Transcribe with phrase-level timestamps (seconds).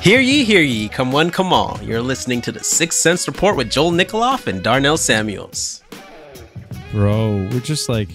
[0.00, 1.78] Hear ye, hear ye, come one, come all.
[1.82, 5.82] You're listening to the Six Cents Report with Joel Nikoloff and Darnell Samuels.
[6.90, 8.08] Bro, we're just like,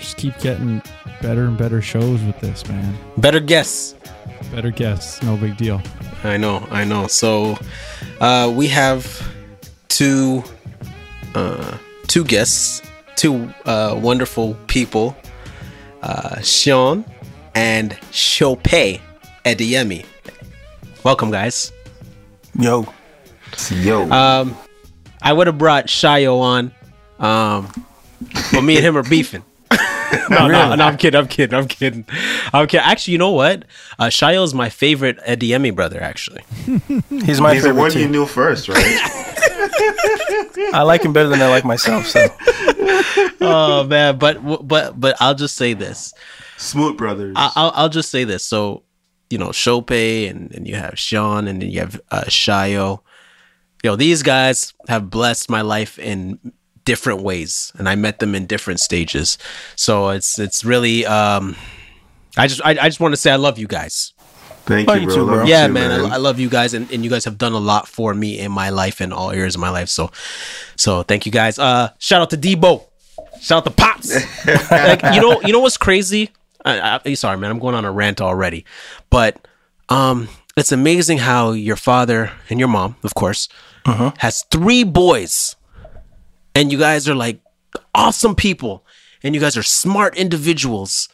[0.00, 0.82] just keep getting
[1.22, 2.98] better and better shows with this, man.
[3.16, 3.94] Better guess.
[4.50, 5.80] Better guess, no big deal.
[6.24, 7.06] I know, I know.
[7.06, 7.56] So,
[8.20, 9.32] uh, we have
[9.86, 10.42] two,
[11.36, 12.82] uh, two guests,
[13.14, 15.16] two uh, wonderful people,
[16.02, 17.08] uh, Seun
[17.54, 19.00] and Shopé
[19.44, 20.04] Adeyemi.
[21.02, 21.72] Welcome, guys.
[22.58, 22.86] Yo.
[23.70, 24.10] Yo.
[24.10, 24.56] Um,
[25.22, 26.72] I would have brought Shayo on,
[27.18, 27.68] um,
[28.52, 29.42] but me and him are beefing.
[30.30, 31.18] no, no, no, I'm kidding.
[31.18, 31.56] I'm kidding.
[31.58, 32.04] I'm kidding.
[32.52, 32.84] I'm kidding.
[32.84, 33.64] Actually, you know what?
[33.98, 36.00] Uh, Shayo is my favorite Adeyemi brother.
[36.02, 36.42] Actually,
[37.08, 38.00] He's my He's the favorite one too.
[38.00, 38.76] you knew first, right?
[40.72, 42.06] I like him better than I like myself.
[42.06, 42.26] So
[43.40, 46.12] oh man, but but but I'll just say this.
[46.56, 47.34] Smoot Brothers.
[47.36, 48.44] I- I'll I'll just say this.
[48.44, 48.82] So,
[49.30, 53.00] you know, Shopé and and you have Seun and then you have uh, Shayo.
[53.82, 56.38] You know, these guys have blessed my life in
[56.84, 59.38] different ways, and I met them in different stages.
[59.76, 61.56] So it's it's really um,
[62.36, 64.12] I just I, I just want to say I love you guys.
[64.66, 65.16] Thank Love you, you bro.
[65.16, 65.44] too, bro.
[65.46, 67.58] Yeah, too, man, I, I love you guys, and, and you guys have done a
[67.58, 69.88] lot for me in my life and all areas of my life.
[69.88, 70.12] So,
[70.76, 71.58] so thank you guys.
[71.58, 72.84] Uh, shout out to Debo.
[73.40, 74.14] Shout out to Pops.
[74.70, 76.30] like, you know, you know what's crazy?
[76.64, 78.64] I, I, sorry, man, I'm going on a rant already,
[79.08, 79.46] but
[79.88, 83.48] um, it's amazing how your father and your mom, of course,
[84.18, 85.56] has three boys,
[86.54, 87.40] and you guys are like
[87.94, 88.84] awesome people,
[89.22, 91.08] and you guys are smart individuals.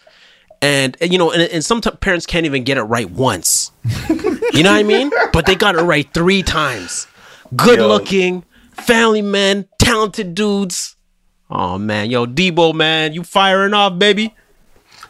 [0.62, 3.73] And, and, you know, and, and some t- parents can't even get it right once.
[4.52, 5.11] You know what I mean?
[5.33, 7.07] But they got it right three times.
[7.55, 7.89] Good Yo.
[7.89, 10.96] looking, family men, talented dudes.
[11.51, 14.34] Oh man, yo, Debo, man, you firing off, baby.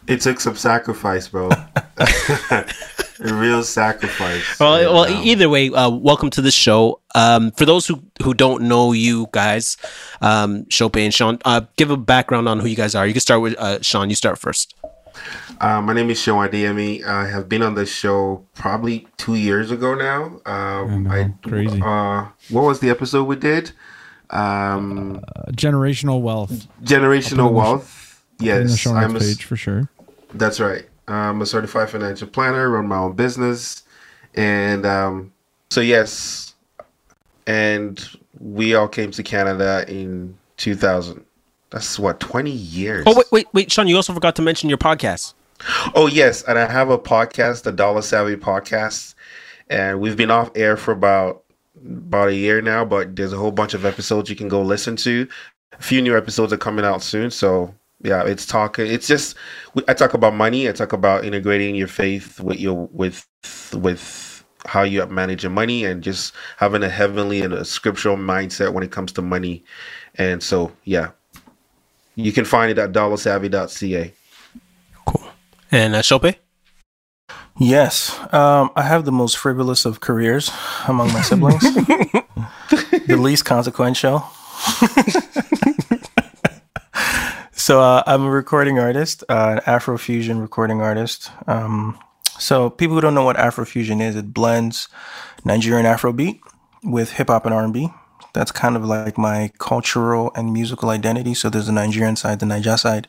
[0.08, 1.50] It took some sacrifice, bro.
[1.98, 2.64] a
[3.20, 4.58] real sacrifice.
[4.60, 7.00] Well, And, well, either way, uh, welcome to the show.
[7.14, 9.76] Um, for those who who don't know you guys,
[10.20, 13.06] um, Shopé and Seun, uh, give a background on who you guys are.
[13.06, 14.08] You can start with uh, Seun.
[14.08, 14.74] You start first.
[15.60, 17.02] Uh, my name is Seun Adeyemi.
[17.04, 20.40] I have been on the show probably two years ago now.
[20.44, 21.80] Um, I know, crazy.
[21.82, 23.72] Uh, what was the episode we did?
[24.30, 26.68] Um, Uh, generational wealth.
[26.82, 28.22] generational in the wealth.
[28.40, 29.88] in the Yes, show I'm a, page for sure.
[30.38, 30.86] That's right.
[31.08, 33.82] I'm a certified financial planner, run my own business.
[34.34, 35.32] And um,
[35.70, 36.54] so, yes.
[37.47, 38.04] And
[38.41, 41.24] we all came to Canada in 2000.
[41.70, 43.04] That's what, 20 years?
[43.06, 43.88] Oh wait, wait, wait, Seun.
[43.88, 45.34] You also forgot to mention your podcast.
[45.94, 46.42] Oh, yes.
[46.42, 49.14] And I have a podcast, the Dollar Savvy Podcast.
[49.68, 51.42] And we've been off air for about
[51.84, 54.97] about a year now, but there's a whole bunch of episodes you can go listen
[54.97, 55.28] to.
[55.72, 57.30] A few new episodes are coming out soon.
[57.30, 58.86] So, yeah, it's talking.
[58.86, 59.36] It's just
[59.74, 60.68] we- I talk about money.
[60.68, 63.26] I talk about integrating your faith with your with
[63.72, 68.72] with how you manage your money and just having a heavenly and a scriptural mindset
[68.72, 69.64] when it comes to money.
[70.16, 71.10] And so, yeah,
[72.16, 74.12] you can find it at dollarsavvy.ca.
[75.06, 75.28] Cool.
[75.70, 76.36] And uh, Shopé.
[77.58, 80.50] yes, um, I have the most frivolous of careers
[80.88, 81.60] among my siblings.
[81.62, 84.24] the least consequential.
[87.66, 91.32] so uh, I'm a recording artist, uh, an Afrofusion recording artist.
[91.49, 91.99] Um,
[92.38, 94.88] so people who don't know what Afrofusion is, it blends
[95.44, 96.38] Nigerian Afrobeat
[96.84, 97.88] with hip hop and R&B.
[98.34, 101.34] That's kind of like my cultural and musical identity.
[101.34, 103.09] So there's the Nigerian side, the Niger side,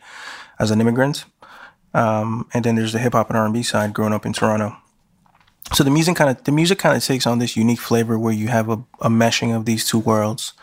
[0.57, 1.25] as an immigrant,
[1.94, 4.75] um, and then there's the hip hop and R&B side, growing up in Toronto.
[5.74, 8.34] So the music kind of the music kind of takes on this unique flavor where
[8.34, 10.53] you have a, a meshing of these two worlds.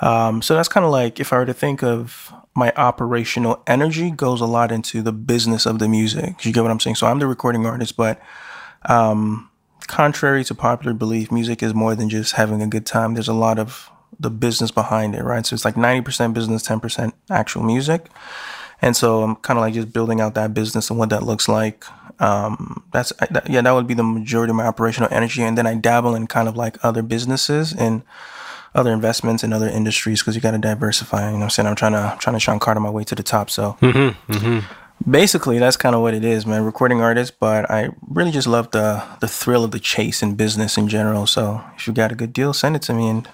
[0.00, 4.10] Um, so that's kind of like if I were to think of my operational energy
[4.10, 6.44] goes a lot into the business of the music.
[6.44, 6.96] You get what I'm saying?
[6.96, 8.20] So I'm the recording artist, but
[8.88, 9.50] um,
[9.86, 13.14] contrary to popular belief, music is more than just having a good time.
[13.14, 15.46] There's a lot of the business behind it, right?
[15.46, 18.08] So it's like 90% business, 10% actual music.
[18.82, 21.48] And so I'm kind of like just building out that business and what that looks
[21.48, 21.84] like.
[22.20, 25.66] Um, that's that, yeah, that would be the majority of my operational energy, and then
[25.66, 28.02] I dabble in kind of like other businesses and
[28.74, 31.26] other investments in other industries because you got to diversify.
[31.26, 33.14] You know, what I'm saying I'm trying to trying to Sean Carter my way to
[33.14, 33.50] the top.
[33.50, 35.10] So mm-hmm, mm-hmm.
[35.10, 36.64] basically, that's kind of what it is, man.
[36.64, 40.76] Recording artist, but I really just love the the thrill of the chase in business
[40.78, 41.26] in general.
[41.26, 43.28] So if you got a good deal, send it to me, and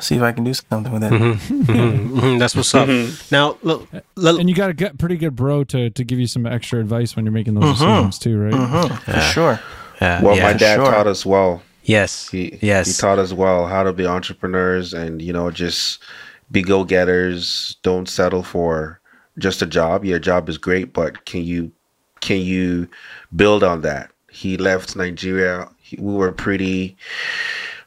[0.00, 1.10] See if I can do something with it.
[1.12, 2.88] Mhm, that's what's up.
[3.32, 6.28] Now, look, look, And you got a good, pretty good bro to, to give you
[6.28, 9.00] some extra advice when you're making those decisions too, right?
[9.04, 9.60] For sure.
[10.00, 10.84] uh, Well, yeah, my dad sure.
[10.84, 11.62] taught us well.
[11.88, 16.02] Yes, He yes, he taught us well how to be entrepreneurs and you know just
[16.50, 17.76] be go getters.
[17.82, 19.00] Don't settle for
[19.38, 20.04] just a job.
[20.04, 21.72] Your job is great, but can you
[22.20, 22.88] can you
[23.34, 24.10] build on that?
[24.30, 25.68] He left Nigeria.
[25.78, 26.96] He, we were pretty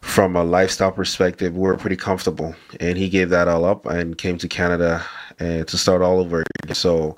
[0.02, 1.54] from a lifestyle perspective.
[1.54, 5.04] We were pretty comfortable, and he gave that all up and came to Canada
[5.40, 6.44] and to start all over.
[6.64, 6.76] again.
[6.76, 7.18] So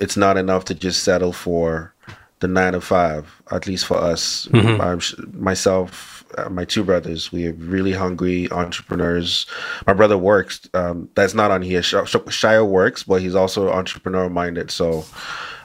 [0.00, 1.92] it's not enough to just settle for
[2.40, 3.40] the nine to five.
[3.50, 8.50] At least for us, I'm, sh- myself, uh, my two brothers, we are really hungry
[8.50, 9.46] entrepreneurs.
[9.86, 10.68] My brother works.
[10.74, 11.82] Um, that's not on here.
[11.82, 14.70] Sh- Sh- Shia works, but he's also entrepreneur minded.
[14.70, 15.04] So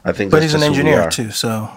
[0.05, 0.31] I think.
[0.31, 1.69] But that's he's an just who we engineer too, so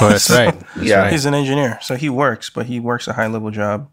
[0.00, 0.58] Oh, that's right.
[0.74, 1.00] That's Yeah.
[1.02, 1.12] right.
[1.12, 1.78] he's an engineer.
[1.82, 3.90] So he works, but he works a high level job.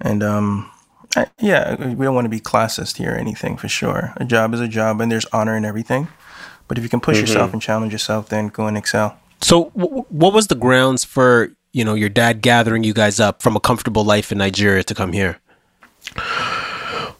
[0.00, 0.70] And um,
[1.14, 4.14] I, yeah, we don't want to be classist here or anything for sure.
[4.16, 6.08] A job is a job, and there's honor in everything.
[6.70, 7.26] But if you can push mm-hmm.
[7.26, 9.18] yourself and challenge yourself, then go and excel.
[9.40, 13.42] So, w- what was the grounds for you know your dad gathering you guys up
[13.42, 15.40] from a comfortable life in Nigeria to come here?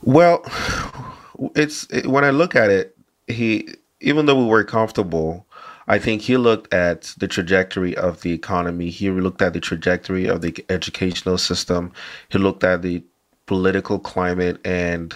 [0.03, 0.45] Well,
[1.57, 5.45] it's it, when I look at it, he even though we were comfortable,
[5.89, 8.89] I think he looked at the trajectory of the economy.
[8.89, 11.91] He looked at the trajectory of the educational system.
[12.29, 13.03] He looked at the
[13.47, 15.13] political climate and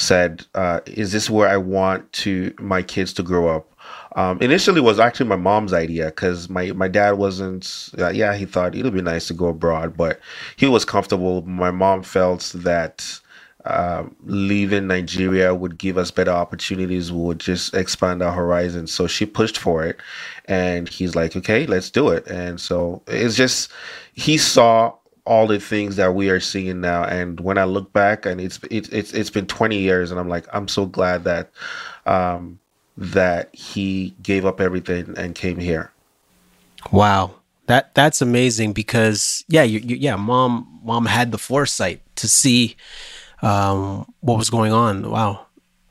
[0.00, 3.66] said, uh, "Is this where I want to my kids to grow up?"
[4.16, 7.90] Um, initially, it was actually my mom's idea because my my dad wasn't.
[7.98, 10.20] Uh, yeah, he thought it'd be nice to go abroad, but
[10.56, 11.42] he was comfortable.
[11.42, 13.20] My mom felt that
[13.66, 18.92] um, leaving Nigeria would give us better opportunities, would just expand our horizons.
[18.92, 20.00] So she pushed for it,
[20.46, 23.70] and he's like, "Okay, let's do it." And so it's just
[24.14, 24.94] he saw
[25.24, 27.04] all the things that we are seeing now.
[27.04, 30.28] And when I look back, and it's it's it's it's been 20 years, and I'm
[30.28, 31.50] like, I'm so glad that
[32.06, 32.58] um,
[32.96, 35.92] that he gave up everything and came here.
[36.92, 37.34] Wow,
[37.66, 42.76] that that's amazing because yeah, you, you, yeah, mom mom had the foresight to see
[43.42, 45.10] um, what was going on.
[45.10, 45.46] Wow.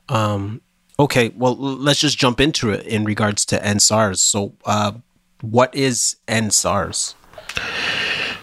[0.08, 0.60] Um,
[0.98, 4.18] okay, well, let's just jump into it in regards to EndSARS.
[4.18, 4.92] So, uh,
[5.40, 7.14] what is EndSARS?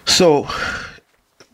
[0.07, 0.47] So,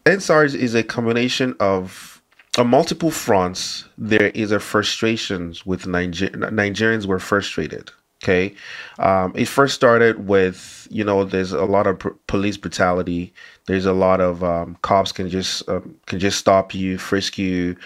[0.05, 2.21] EndSARS is a combination of
[2.57, 3.85] on multiple fronts.
[3.97, 7.91] There is a frustrations with Niger- Nigerians were frustrated.
[8.23, 8.55] Okay,
[8.99, 13.33] um, it first started with you know there's a lot of pr- police brutality.
[13.67, 17.77] There's a lot of um, cops can just um, can just stop you, frisk you,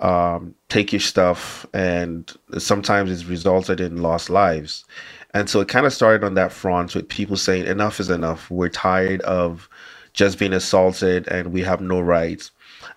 [0.00, 4.84] um, take your stuff, and sometimes it's resulted in lost lives.
[5.34, 8.50] And so it kind of started on that front with people saying enough is enough.
[8.50, 9.68] We're tired of
[10.18, 12.50] just being assaulted and we have no rights.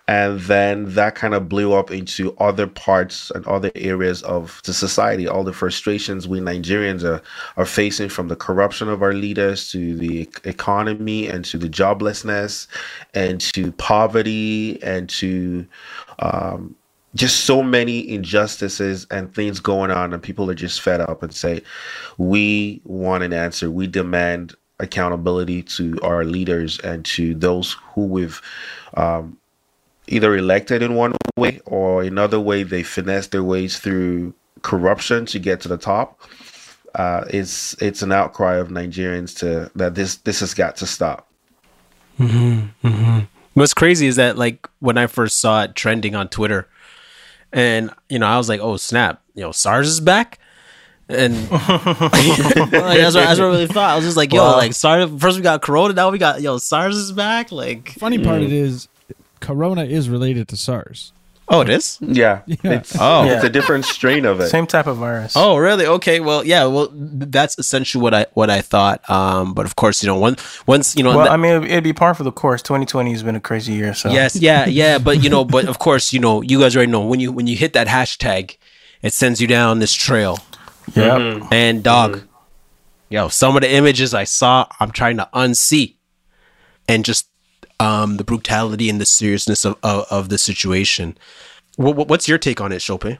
[0.08, 4.74] And then that kind of blew up into other parts and other areas of the
[4.74, 7.22] society, all the frustrations we Nigerians are,
[7.56, 12.66] are facing from the corruption of our leaders to the economy and to the joblessness
[13.14, 15.64] and to poverty and to
[16.18, 16.74] um,
[17.14, 21.32] just so many injustices and things going on and people are just fed up and
[21.32, 21.62] say
[22.18, 28.42] we want an answer we demand accountability to our leaders and to those who we've
[28.94, 29.38] um,
[30.08, 35.38] either elected in one way or another way they finesse their ways through corruption to
[35.38, 36.20] get to the top
[36.94, 41.28] uh, it's it's an outcry of nigerians to that this this has got to stop
[43.54, 46.68] What's crazy is that like when I first saw it trending on Twitter,
[47.52, 49.22] and you know I was like, "Oh snap!
[49.34, 50.38] You know SARS is back,"
[51.14, 53.90] and like, that's, what, that's what I really thought.
[53.90, 54.56] I was just like, "Yo, Wow.
[54.56, 55.10] like SARS.
[55.18, 58.52] First we got Corona, now we got yo SARS is back." Like, Funny part it
[58.52, 58.88] is,
[59.40, 61.12] Corona is related to SARS.
[61.48, 61.98] oh, it is.
[62.00, 63.24] yeah, It's, Oh.
[63.24, 65.34] it's a different strain of it Same type of virus.
[65.36, 65.84] Oh, really?
[65.84, 66.18] Okay.
[66.20, 66.64] Well, yeah.
[66.64, 68.98] Well, that's essentially what I what I thought.
[69.10, 71.70] Um, but of course, you know, once once you know, Well, that- I mean, it'd,
[71.70, 72.62] it'd be par for the course.
[72.62, 73.92] 2020 has been a crazy year.
[73.92, 76.90] So Yes, yeah, yeah, but you know, but of course, you know, you guys already
[76.92, 78.56] know when you when you hit that hashtag,
[79.02, 80.38] it sends you down this trail.
[80.94, 81.46] Yeah.
[81.50, 82.22] And dog,
[83.08, 85.94] yo, some of the images I saw, I'm trying to unsee,
[86.88, 87.28] and just
[87.80, 91.16] um the brutality and the seriousness of of, of the situation.
[91.76, 93.18] What, what, what's your take on it, Shopé?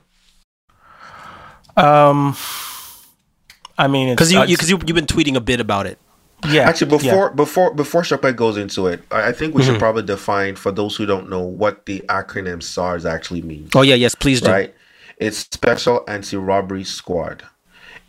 [1.77, 2.37] Um,
[3.79, 5.99] I mean, Because you uh, because you, you've been tweeting a bit about it.
[6.51, 6.63] yeah.
[6.69, 7.13] Actually, yeah.
[7.13, 9.71] before before before Shopé goes into it, I I think we Mm-hmm.
[9.73, 13.71] should probably define for those who don't know what the acronym SARS actually means.
[13.75, 14.51] Oh yeah, yes, please do.
[14.51, 14.75] Right?
[15.17, 17.45] It's Special Anti-Robbery Squad.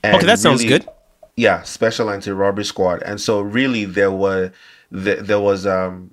[0.04, 0.90] And Okay, that sounds really- good.
[1.36, 3.02] Yeah, Special Anti-Robbery Squad.
[3.04, 4.52] And so really there were
[4.92, 6.12] there, there was um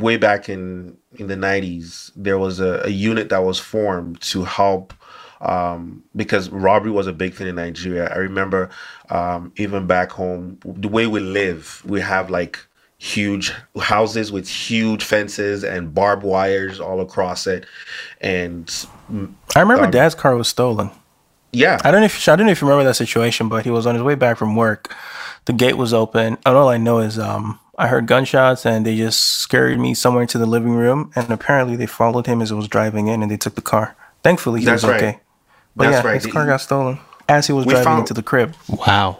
[0.00, 4.44] way back in in the 90s there was a, a unit that was formed to
[4.44, 4.92] help
[5.40, 8.08] um, because robbery was a big thing in Nigeria.
[8.12, 8.70] I remember
[9.10, 12.58] um, even back home, the way we live, we have like
[12.98, 17.66] huge houses with huge fences and barbed wires all across it,
[18.20, 18.86] and
[19.54, 20.90] I remember Um, Dad's car was stolen.
[21.52, 23.70] Yeah, I don't know if I don't know if you remember that situation, but he
[23.70, 24.94] was on his way back from work.
[25.46, 28.96] The gate was open, and all I know is um, I heard gunshots, and they
[28.96, 31.10] just scared me somewhere into the living room.
[31.16, 33.96] And apparently, they followed him as he was driving in, and they took the car.
[34.22, 35.02] Thankfully, he That's was right.
[35.02, 35.20] okay.
[35.74, 36.22] But That's yeah, right.
[36.22, 38.54] his car got stolen as he was We driving found- into the crib.
[38.68, 39.18] Wow.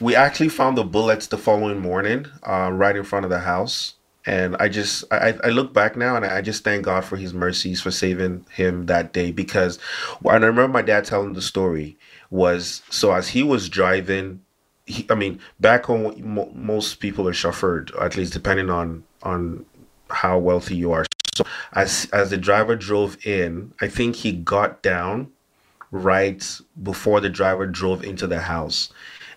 [0.00, 3.94] we actually found the bullets the following morning, uh, right in front of the house.
[4.28, 7.32] And I just, I, I look back now and I just thank God for His
[7.32, 9.78] mercies for saving him that day because,
[10.22, 11.96] and I remember my dad telling the story
[12.28, 14.42] was so as he was driving,
[14.84, 19.64] he, I mean, back home mo- most people are chauffeured, at least depending on on
[20.10, 21.06] how wealthy you are.
[21.34, 25.32] So as as the driver drove in, I think he got down
[25.90, 28.92] right before the driver drove into the house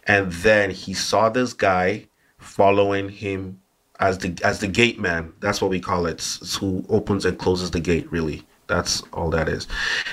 [0.06, 2.08] and then he saw this guy
[2.38, 3.61] following him
[4.02, 6.14] as the as the gate man that's what we call it.
[6.14, 8.44] It's who opens and closes the gate really.
[8.68, 9.68] That's all that is.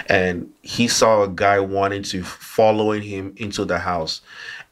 [0.09, 4.21] And he saw a guy wanting to following him into the house.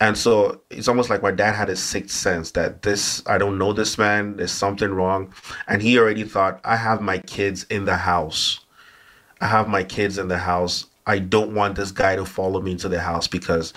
[0.01, 3.59] And so it's almost like my dad had a sixth sense that this i don't
[3.59, 5.33] know this man there's something wrong.
[5.67, 8.61] And he already thought i have my kids in the house.
[9.41, 10.87] I have my kids in the house.
[11.07, 13.73] I don't want this guy to follow me into the house because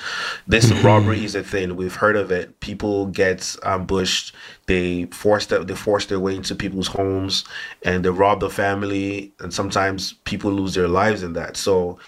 [0.47, 1.75] this robbery is a thing.
[1.75, 2.59] We've heard of it.
[2.59, 4.33] People get um, ambushed.
[4.65, 7.45] They force their, they force their way into people's homes
[7.83, 9.31] and they rob the family.
[9.39, 11.55] And sometimes people lose their lives in that.
[11.55, 11.99] So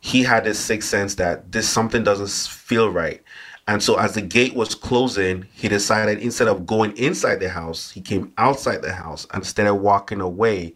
[0.00, 3.22] he had this sixth sense that this something doesn't feel right.
[3.66, 7.90] And so as the gate was closing, he decided instead of going inside the house,
[7.90, 10.74] he came outside the house and started walking away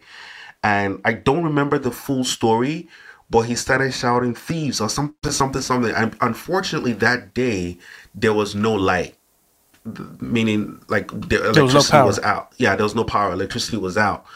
[0.62, 2.88] and I don't remember the full story,
[3.32, 5.94] but he started shouting thieves or something, something, something.
[5.94, 7.78] And unfortunately, that day
[8.14, 9.16] there was no light,
[10.20, 12.06] meaning like the was no electricity power.
[12.06, 12.52] was out.
[12.58, 13.32] Yeah, there was no power.
[13.32, 14.26] Electricity was out.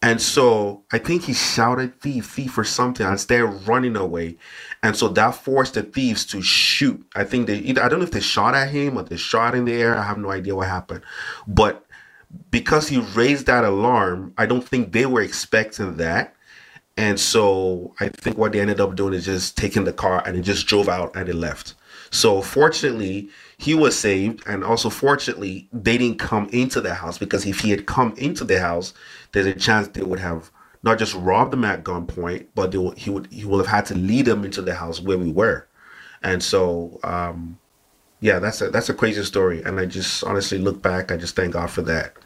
[0.00, 4.38] And so I think he shouted thief, thief or something and started running away.
[4.82, 7.04] And so that forced the thieves to shoot.
[7.14, 9.54] I think they either I don't know if they shot at him or they shot
[9.54, 9.94] in the air.
[9.94, 11.02] I have no idea what happened.
[11.46, 11.84] But
[12.50, 16.34] because he raised that alarm, I don't think they were expecting that.
[16.98, 20.36] And so I think what they ended up doing is just taking the car and
[20.36, 21.74] it just drove out and it left.
[22.10, 27.46] So fortunately, he was saved, and also fortunately, they didn't come into the house because
[27.46, 28.94] if he had come into the house,
[29.30, 30.50] there's a chance they would have
[30.82, 33.86] not just robbed him at gunpoint, but they would, he would he would have had
[33.86, 35.68] to lead them into the house where we were.
[36.22, 37.58] And so, um,
[38.20, 41.36] yeah, that's a that's a crazy story, and I just honestly look back, I just
[41.36, 42.16] thank God for that.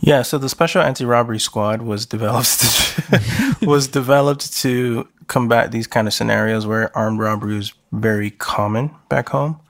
[0.00, 6.06] Yeah, so the special anti-robbery squad was developed to, was developed to combat these kind
[6.06, 9.60] of scenarios where armed robbery is very common back home.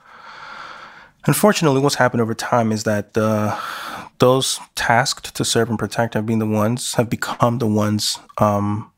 [1.27, 3.59] Unfortunately, what's happened over time is that uh,
[4.19, 8.91] those tasked to serve and protect have been the ones have become the ones um,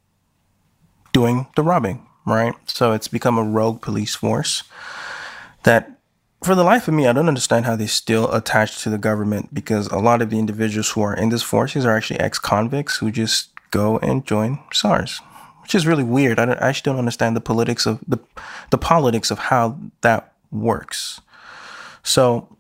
[1.12, 2.55] doing the robbing, right?
[2.67, 4.65] So it's become a rogue police force
[5.62, 5.96] that
[6.47, 9.53] for the life of me, I don't understand how they're still attached to the government
[9.53, 12.97] because a lot of the individuals who are in these forces are actually ex convicts
[12.97, 15.21] who just go and join SARS,
[15.62, 16.38] which is really weird.
[16.38, 18.19] I, I actually don't understand the politics of the
[18.71, 21.21] the politics of how that works.
[22.05, 22.57] So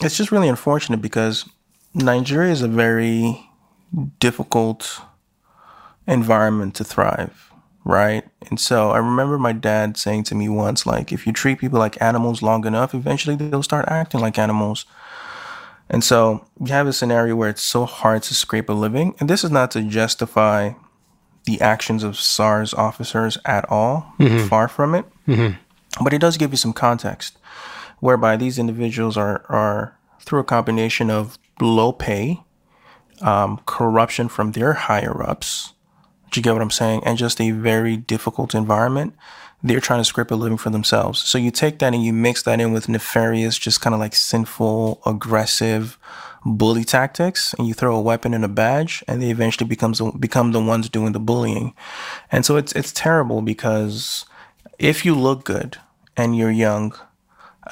[0.00, 1.44] it's just really unfortunate because
[1.92, 3.50] Nigeria is a very
[4.20, 5.00] difficult
[6.06, 7.43] environment to thrive,
[7.84, 8.24] right?
[8.48, 11.78] And so I remember my dad saying to me once, like, if you treat people
[11.78, 14.86] like animals long enough, eventually they'll start acting like animals.
[15.90, 19.14] And so you have a scenario where it's so hard to scrape a living.
[19.20, 20.72] And this is not to justify
[21.44, 24.14] the actions of SARS officers at all,
[24.48, 25.04] far from it.
[26.02, 27.38] But it does give you some context
[28.00, 32.42] whereby these individuals are, are through a combination of low pay,
[33.20, 35.73] um, corruption from their higher ups,
[36.30, 37.02] do you get what I'm saying?
[37.04, 39.14] And just a very difficult environment.
[39.62, 41.20] They're trying to scrape a living for themselves.
[41.20, 44.14] So you take that and you mix that in with nefarious, just kind of like
[44.14, 45.98] sinful, aggressive
[46.44, 50.52] bully tactics, and you throw a weapon and a badge, and they eventually becomes become
[50.52, 51.74] the ones doing the bullying.
[52.30, 54.26] And so it's it's terrible because
[54.78, 55.78] if you look good
[56.16, 56.94] and you're young,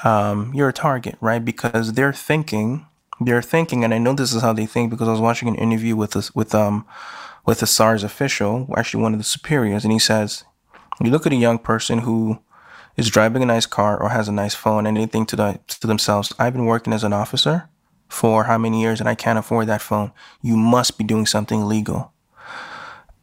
[0.03, 1.43] um, you're a target, right?
[1.43, 2.85] Because they're thinking,
[3.19, 5.55] they're thinking, and I know this is how they think because I was watching an
[5.55, 6.85] interview with this with um
[7.45, 10.45] with a SARS official, actually one of the superiors, and he says,
[11.01, 12.39] you look at a young person who
[12.95, 15.59] is driving a nice car or has a nice phone and they think to, the,
[15.67, 17.69] to themselves, I've been working as an officer
[18.07, 21.61] for how many years and I can't afford that phone, you must be doing something
[21.61, 22.13] illegal.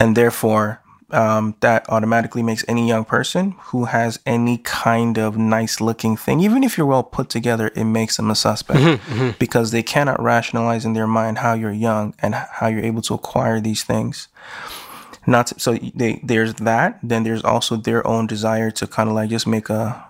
[0.01, 0.80] And therefore,
[1.13, 6.41] um, that automatically makes any young person who has any kind of nice looking thing,
[6.41, 9.01] even if you're well put together, it makes them a suspect
[9.39, 13.15] because they cannot rationalize in their mind how you're young and how you're able to
[13.15, 14.29] acquire these things.
[15.27, 16.99] Not to- so they, there's that.
[17.03, 20.03] Then there's also their own desire to kind of like just make a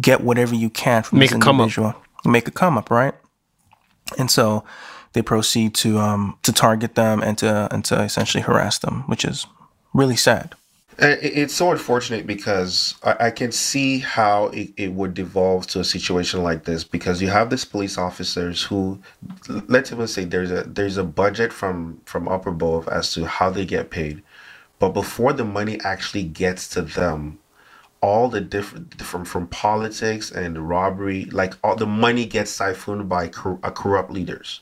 [0.00, 1.64] get whatever you can from Make this a come up.
[1.64, 1.94] individual,
[2.24, 3.14] make a come up, right?
[4.18, 4.64] And so
[5.12, 9.24] they proceed to um to target them and to and to essentially harass them, which
[9.24, 9.46] is
[9.96, 10.54] really sad.
[10.98, 16.42] It's so unfortunate because I, can see how it, it would devolve to a situation
[16.42, 18.98] like this because you have these police officers who
[19.68, 23.50] let's even say there's a there's a budget from from upper above as to how
[23.50, 24.22] they get paid
[24.78, 27.38] but before the money actually gets to them
[28.00, 33.28] all the different from from politics and robbery like all the money gets siphoned by
[33.28, 34.60] cor- uh, corrupt leaders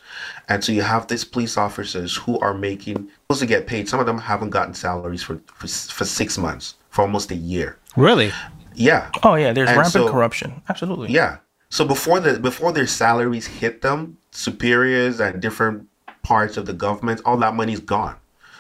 [0.49, 4.01] and so you have these police officers who are making supposed to get paid some
[4.01, 8.31] of them haven't gotten salaries for for, for six months for almost a year Really?
[8.75, 10.63] yeah Oh yeah, there's And rampant so- corruption.
[10.69, 11.09] Absolutely.
[11.13, 11.37] yeah.
[11.71, 15.87] So before the before their salaries hit them, superiors and different
[16.23, 18.17] parts of the government, all that money's gone.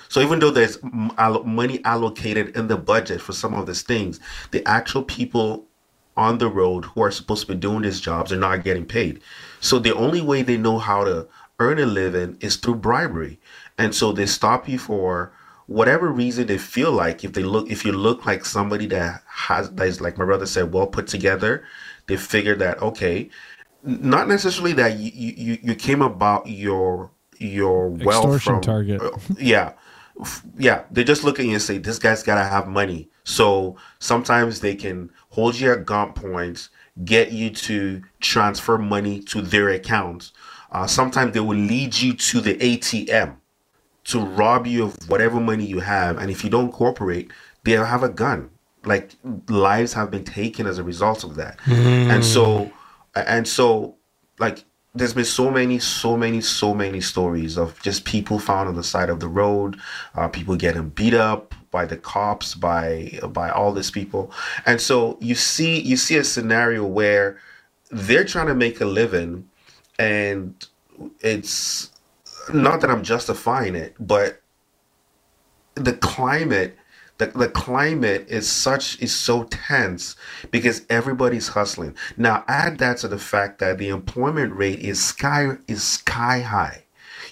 [0.09, 4.21] So even though there's money allocated in the budget for some of these things,
[4.52, 5.66] the actual people
[6.16, 9.21] on the road who are supposed to be doing these jobs are not getting paid.
[9.61, 11.26] So the only way they know how to
[11.59, 13.38] earn a living is through bribery.
[13.78, 15.33] And so they stop you for
[15.66, 17.25] whatever reason they feel like.
[17.25, 20.47] If they look if you look like somebody that has that is like my brother
[20.47, 21.64] said well put together
[22.07, 23.31] they figure that okay
[23.83, 29.02] not necessarily that you you, you came about your your wealth Extortion from target.
[29.02, 29.73] uh, yeah
[30.57, 33.09] yeah they just look at you and say this guy's gotta have money.
[33.25, 36.69] So sometimes they can hold you at gunpoint
[37.04, 40.31] get you to transfer money to their account
[40.71, 43.37] uh, sometimes they will lead you to the atm
[44.04, 47.30] to rob you of whatever money you have and if you don't cooperate
[47.64, 48.50] they'll have a gun.
[48.84, 49.12] Like
[49.49, 51.58] lives have been taken as a result of that.
[52.12, 52.71] And so
[53.14, 53.97] and so
[54.38, 54.64] like
[54.95, 58.84] there's been so many so many so many stories of just people found on the
[58.84, 59.80] side of the road
[60.14, 64.30] uh, people getting beat up by the cops by by all these people.
[64.67, 67.40] And so you see you see a scenario where
[67.90, 69.49] they're trying to make a living
[69.99, 70.54] and
[71.21, 71.90] it's
[72.52, 74.41] not that I'm justifying it, but
[75.75, 76.76] the climate,
[77.19, 80.17] the, the climate is such is so tense
[80.50, 81.95] because everybody's hustling.
[82.17, 86.85] Now add that to the fact that the employment rate is sky is sky high.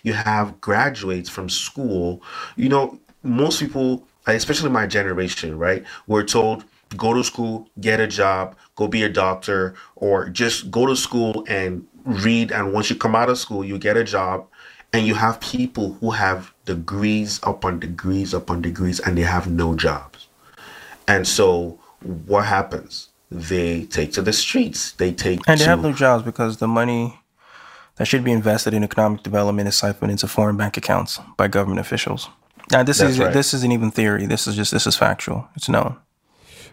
[0.03, 2.22] You have graduates from school.
[2.57, 6.64] You know, most people, especially my generation, right, were told
[6.96, 11.44] go to school, get a job, go be a doctor, or just go to school
[11.48, 12.53] and read.
[12.53, 14.46] And once you come out of school, you get a job.
[14.92, 19.74] And you have people who have degrees upon degrees upon degrees and they have no
[19.74, 20.28] jobs.
[21.09, 21.78] And so
[22.26, 23.09] what happens?
[23.31, 24.92] They take to the streets.
[24.92, 27.18] They take And they to, have no jobs because the money
[27.96, 31.81] that should be invested in economic development is siphoned into foreign bank accounts by government
[31.81, 32.28] officials.
[32.70, 33.33] Now this That's is right.
[33.33, 34.26] this isn't even theory.
[34.26, 35.48] This is just this is factual.
[35.57, 35.96] It's known.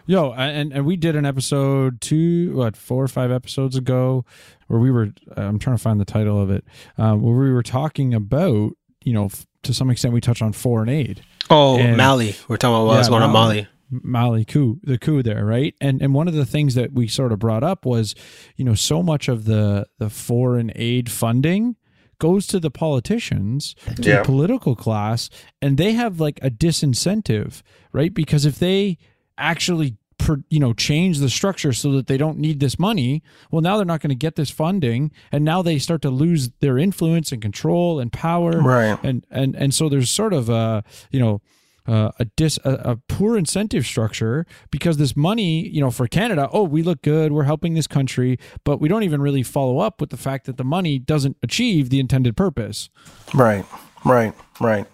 [0.06, 4.24] Yo, and and we did an episode two, what four or five episodes ago,
[4.66, 5.10] where we were.
[5.36, 6.64] I'm trying to find the title of it,
[6.98, 8.72] um, where we were talking about,
[9.04, 12.34] you know, f- to some extent, we touch on foreign aid, Oh, And- Mali.
[12.48, 13.56] We're talking about what Yeah, going on Mali.
[13.56, 13.68] Mali.
[13.92, 15.74] Mali coup, the coup there, right?
[15.80, 18.14] And and one of the things that we sort of brought up was,
[18.56, 21.76] you know, so much of the the foreign aid funding
[22.18, 24.18] goes to the politicians, to Yeah.
[24.18, 25.30] the political class,
[25.62, 28.12] and they have like a disincentive, right?
[28.14, 28.98] Because if they
[29.40, 33.22] actually per, you know change the structure so that they don't need this money.
[33.50, 36.50] Well now they're not going to get this funding and now they start to lose
[36.60, 38.60] their influence and control and power.
[38.60, 38.98] Right.
[39.02, 41.40] and and and so there's sort of a you know
[41.86, 46.48] uh, a dis a, a poor incentive structure because this money you know for Canada
[46.52, 50.00] oh we look good we're helping this country but we don't even really follow up
[50.00, 52.90] with the fact that the money doesn't achieve the intended purpose.
[53.34, 53.64] Right,
[54.04, 54.86] right, right.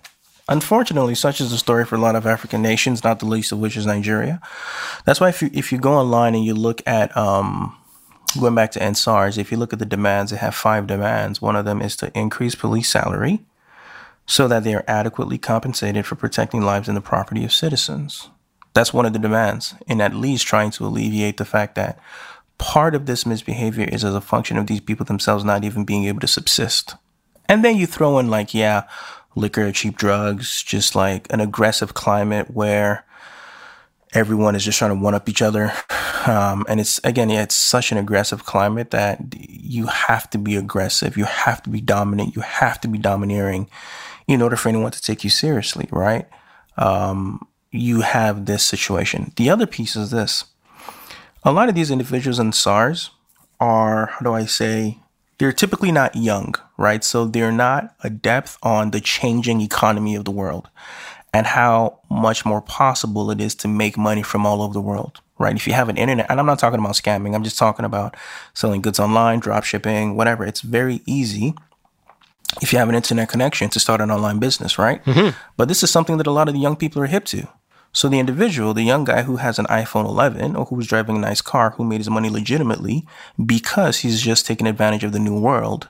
[0.49, 3.59] Unfortunately, such is the story for a lot of African nations, not the least of
[3.59, 4.41] which is Nigeria.
[5.05, 7.77] That's why if you if you go online and you look at um
[8.39, 11.43] going back to EndSARS, if you look at the demands, they have five demands.
[11.43, 13.41] One of them is to increase police salary
[14.27, 18.29] so that they are adequately compensated for protecting lives and the property of citizens.
[18.75, 21.99] That's one of the demands, in at least trying to alleviate the fact that
[22.59, 26.05] part of this misbehavior is as a function of these people themselves not even being
[26.05, 26.95] able to subsist.
[27.49, 28.83] And then you throw in like, yeah,
[29.37, 33.05] liquor, cheap drugs, just like an aggressive climate where
[34.13, 35.73] everyone is just trying to one up each other.
[36.27, 40.57] Um, and it's again, yeah, it's such an aggressive climate that you have to be
[40.57, 43.69] aggressive, you have to be dominant, you have to be domineering
[44.27, 46.27] in order for anyone to take you seriously, right?
[46.77, 49.33] Um, you have this situation.
[49.37, 50.47] The other piece is this:
[51.45, 53.11] a lot of these individuals in SARS
[53.61, 54.99] are, how do I say,
[55.39, 57.03] they're typically not young, right?
[57.03, 60.69] So they're not adept on the changing economy of the world
[61.33, 65.21] and how much more possible it is to make money from all over the world,
[65.39, 65.55] right?
[65.55, 68.17] If you have an internet, and I'm not talking about scamming, I'm just talking about
[68.55, 70.47] selling goods online, drop shipping, whatever.
[70.47, 71.55] It's very easy
[72.63, 75.05] if you have an internet connection to start an online business, right?
[75.05, 75.37] Mm-hmm.
[75.57, 77.49] But this is something that a lot of the young people are hip to.
[77.93, 81.21] So the individual, the young guy who has an iPhone 11 or who's driving a
[81.21, 83.07] nice car, who made his money legitimately
[83.45, 85.89] because he's just taking advantage of the new world,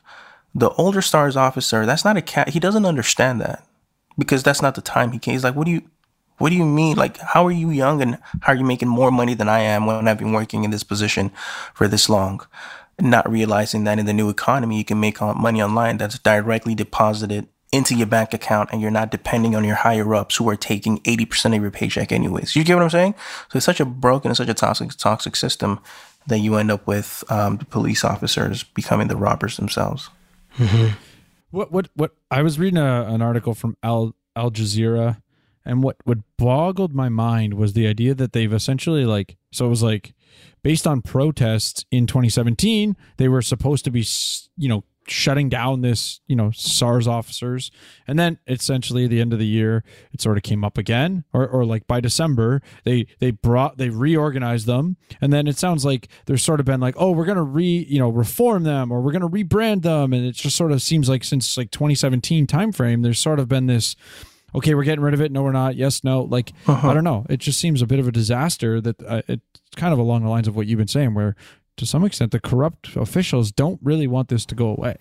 [0.57, 2.49] the older SARS officer, that's not a cat.
[2.49, 3.67] He doesn't understand that
[4.17, 5.33] because that's not the time he came.
[5.33, 5.83] He's like, what do you,
[6.39, 6.97] what do you mean?
[6.97, 9.85] Like, how are you young and how are you making more money than I am
[9.85, 11.31] when I've been working in this position
[11.75, 12.41] for this long?
[12.99, 17.49] Not realizing that in the new economy, you can make money online that's directly deposited
[17.71, 21.01] into your bank account and you're not depending on your higher ups who are taking
[21.01, 22.57] 80% of your paycheck anyways.
[22.57, 23.15] You get what I'm saying?
[23.51, 25.81] So it's such a broken and such a toxic, toxic system
[26.27, 30.09] that you end up with um, the police officers becoming the robbers themselves.
[31.51, 32.13] What what what?
[32.31, 35.23] I was reading a, an article from Al Al Jazeera,
[35.65, 39.71] and what what boggled my mind was the idea that they've essentially like so it
[39.71, 40.15] was like
[40.63, 44.05] based on protests in 2017, they were supposed to be
[44.57, 47.71] you know shutting down this you know SARS officers,
[48.07, 51.25] and then essentially at the end of the year it sort of came up again,
[51.33, 55.85] or or like by December they they brought they reorganized them, and then it sounds
[55.85, 59.01] like there's sort of been like oh we're gonna re you know reform them or
[59.01, 63.03] we're gonna rebrand them, and it just sort of seems like since like 2017 timeframe
[63.03, 63.97] there's sort of been this
[64.55, 65.31] okay, we're getting rid of it.
[65.31, 65.77] No, we're not.
[65.77, 66.23] Yes, no.
[66.23, 67.27] Like, I don't know.
[67.29, 69.43] It just seems a bit of a disaster that uh, it's
[69.77, 71.37] kind of along the lines of what you've been saying, where
[71.77, 74.97] to some extent the corrupt officials don't really want this to go away.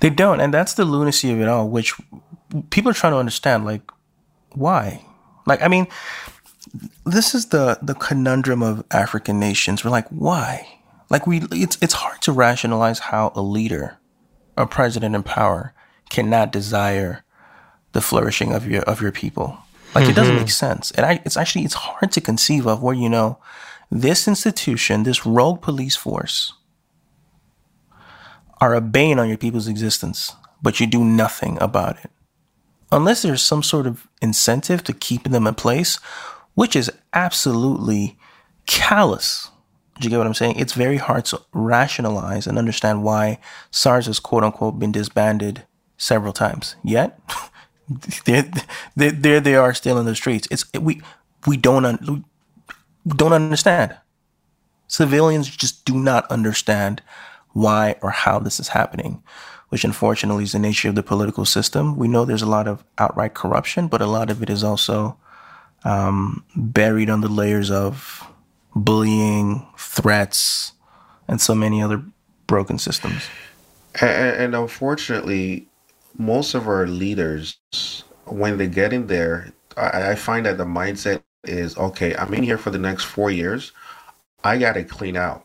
[0.00, 1.94] They don't, and that's the lunacy of it all, which
[2.70, 3.64] people are trying to understand.
[3.64, 3.90] Like,
[4.52, 5.04] why?
[5.46, 5.86] Like, I mean,
[7.04, 9.84] this is the the conundrum of African nations.
[9.84, 10.80] We're like, why?
[11.08, 13.98] Like, we it's it's hard to rationalize how a leader,
[14.56, 15.72] a president in power,
[16.10, 17.24] cannot desire
[17.92, 19.58] the flourishing of your of your people.
[19.94, 20.42] Like, it doesn't mm-hmm.
[20.42, 20.90] make sense.
[20.90, 23.38] And I, it's actually it's hard to conceive of where you know
[23.90, 26.52] this institution, this rogue police force,
[28.60, 32.10] are a bane on your people's existence, but you do nothing about it.
[32.90, 35.96] Unless there's some sort of incentive to keeping them in place,
[36.54, 38.16] which is absolutely
[38.66, 39.50] callous.
[39.98, 40.56] Do you get what I'm saying?
[40.56, 43.38] It's very hard to rationalize and understand why
[43.70, 45.64] SARS has quote unquote been disbanded
[45.96, 46.76] several times.
[46.84, 47.18] Yet,
[48.24, 48.50] there,
[48.94, 50.48] there, there they are still in the streets.
[50.50, 51.02] It's we
[51.46, 52.24] we don't un,
[53.06, 53.96] don't understand.
[54.88, 57.02] Civilians just do not understand
[57.52, 59.22] why or how this is happening,
[59.70, 61.96] which unfortunately is the nature of the political system.
[61.96, 65.16] We know there's a lot of outright corruption, but a lot of it is also
[65.84, 68.26] um, buried under layers of
[68.74, 70.72] bullying, threats,
[71.28, 72.02] and so many other
[72.46, 73.24] broken systems.
[74.00, 75.68] And, and unfortunately,
[76.18, 77.56] most of our leaders,
[78.26, 82.42] when they get in there, I, I find that the mindset is okay, I'm in
[82.42, 83.72] here for the next four years.
[84.44, 85.44] I got to clean out.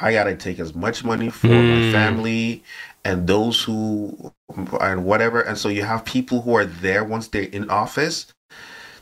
[0.00, 2.64] I got to take as much money for my family
[3.04, 4.32] and those who,
[4.80, 5.42] and whatever.
[5.42, 8.32] And so you have people who are there once they're in office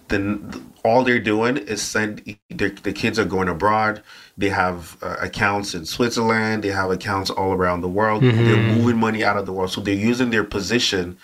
[0.09, 4.03] then all they're doing is send their, the kids are going abroad
[4.37, 8.99] they have uh, accounts in switzerland they have accounts all around the world they're moving
[8.99, 11.17] money out of the world so they're using their position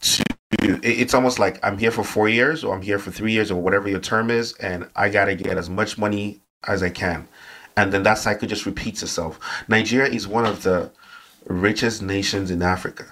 [0.00, 0.24] to
[0.82, 3.60] it's almost like i'm here for four years or i'm here for three years or
[3.60, 7.26] whatever your term is and i gotta get as much money as i can.
[7.76, 9.40] And then that cycle just repeats itself.
[9.66, 10.90] Nigeria is one of the
[11.46, 13.06] richest nations in africa.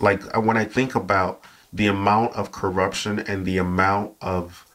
[0.00, 4.66] Like uh, when i think about the amount of corruption and the amount of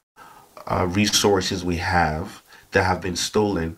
[0.68, 3.78] uh, resources we have that have been stolen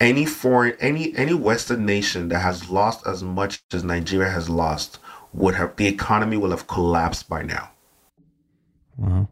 [0.00, 4.98] any foreign any any western nation that has lost as much as nigeria has lost
[5.32, 7.70] would have the economy will have collapsed by now.
[9.00, 9.24] Mm-hmm.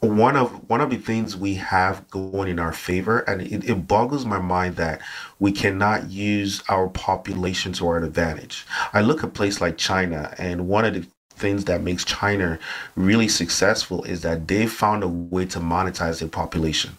[0.00, 3.88] One of one of the things we have going in our favor and it, it
[3.88, 5.00] boggles my mind that
[5.40, 8.66] we cannot use our population to our advantage.
[8.92, 12.58] I look at a place like china and one of the things that makes china
[12.94, 16.96] really successful is that they found a way to monetize their population.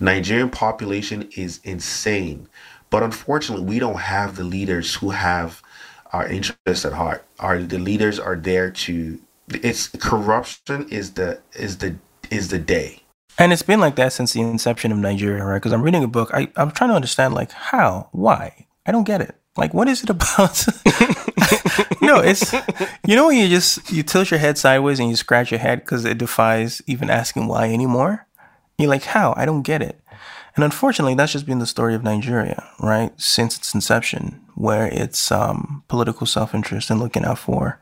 [0.00, 2.48] Nigerian population is insane
[2.90, 5.62] but unfortunately we don't have the leaders who have
[6.12, 11.78] our interests at heart our the leaders are there to it's corruption is the is
[11.78, 11.94] the
[12.30, 12.98] is the day
[13.38, 15.56] And it's been like that since the inception of Nigeria, right?
[15.56, 16.30] Because I'm reading a book.
[16.34, 18.66] I, I'm trying to understand, like, how, why?
[18.84, 19.34] I don't get it.
[19.56, 20.66] Like, what is it about?
[22.02, 22.52] no, it's
[23.06, 25.80] you know when you just you tilt your head sideways and you scratch your head
[25.80, 28.26] because it defies even asking why anymore.
[28.78, 29.34] You're like, how?
[29.36, 30.00] I don't get it.
[30.54, 33.12] And unfortunately, that's just been the story of Nigeria, right?
[33.20, 37.80] Since its inception, where it's um, political self-interest and looking out for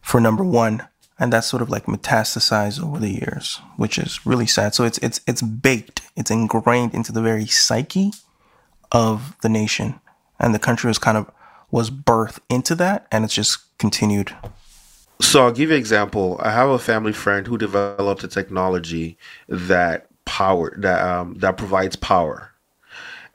[0.00, 0.86] for number one,
[1.18, 4.74] and that's sort of like metastasized over the years, which is really sad.
[4.74, 8.12] So it's it's it's baked, it's ingrained into the very psyche
[8.90, 10.00] of the nation,
[10.40, 11.30] and the country was kind of
[11.70, 14.34] was birthed into that, and it's just continued.
[15.20, 16.38] So I'll give you an example.
[16.42, 19.16] I have a family friend who developed a technology
[19.48, 22.52] that power that um, that provides power,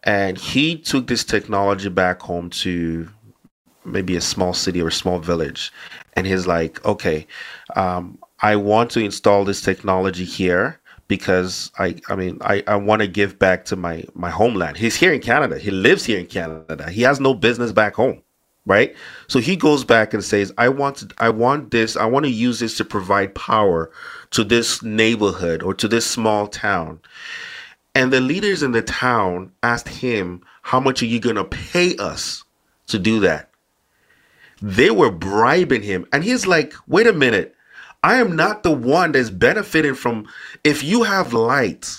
[0.04, 3.10] and he took this technology back home to
[3.84, 5.72] maybe a small city or a small village,
[6.14, 7.26] and he's like, okay,
[7.76, 13.02] um, I want to install this technology here because I I mean I, I want
[13.02, 14.78] to give back to my my homeland.
[14.78, 15.58] He's here in Canada.
[15.60, 16.90] He lives here in Canada.
[16.90, 18.22] He has no business back home.
[18.68, 18.96] Right?
[19.28, 22.32] So he goes back and says, I want to, I want this, I want to
[22.32, 23.90] use this to provide power
[24.32, 27.00] to this neighborhood or to this small town.
[27.94, 32.44] And the leaders in the town asked him, How much are you gonna pay us
[32.88, 33.52] to do that?
[34.62, 36.06] They were bribing him.
[36.14, 37.56] And he's like, wait a minute.
[38.04, 40.28] I am not the one that's benefiting from
[40.64, 41.98] if you have light.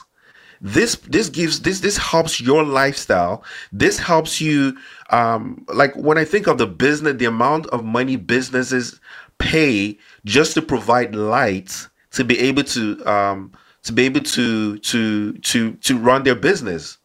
[0.61, 3.43] This this gives this this helps your lifestyle.
[3.73, 4.77] This helps you
[5.11, 9.01] um like when I think of the business, the amount of money businesses
[9.39, 13.53] pay just to provide light to be able to um
[13.85, 16.99] to be able to to to to run their business.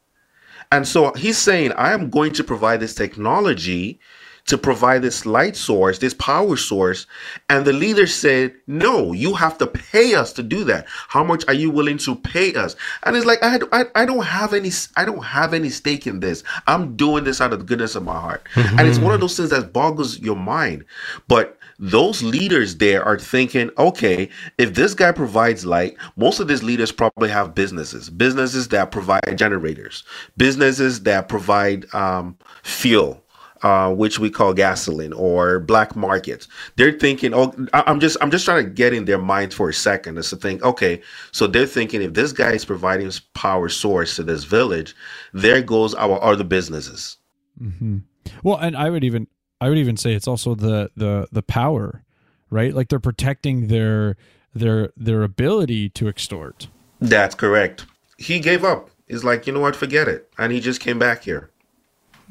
[0.71, 3.99] And so he's saying, I am going to provide this technology
[4.47, 7.05] to provide this light source, this power source.
[7.49, 10.85] And the leader said, No, you have to pay us to do that.
[10.87, 12.75] How much are you willing to pay us?
[13.03, 16.21] And it's like, I, I, I don't have any, I don't have any stake in
[16.21, 16.43] this.
[16.65, 18.47] I'm doing this out of the goodness of my heart.
[18.55, 20.85] And it's one of those things that boggles your mind.
[21.27, 26.63] But those leaders there are thinking, okay, if this guy provides light, most of these
[26.63, 30.03] leaders probably have businesses, businesses that provide generators,
[30.37, 33.23] businesses that provide um, fuel,
[33.61, 36.47] uh, which we call gasoline or black markets.
[36.75, 39.73] They're thinking, oh, I'm just, I'm just trying to get in their minds for a
[39.73, 44.15] second is to think, okay, so they're thinking if this guy is providing power source
[44.15, 44.95] to this village,
[45.33, 47.17] there goes our other businesses.
[47.61, 47.97] Mm-hmm.
[48.43, 49.27] Well, and I would even
[49.59, 52.03] I would even say it's also the the the power,
[52.49, 52.73] right?
[52.73, 54.15] Like they're protecting their
[54.53, 56.67] their their ability to extort.
[56.99, 57.85] That's correct.
[58.17, 58.89] He gave up.
[59.07, 61.49] He's like, you know what, forget it, and he just came back here.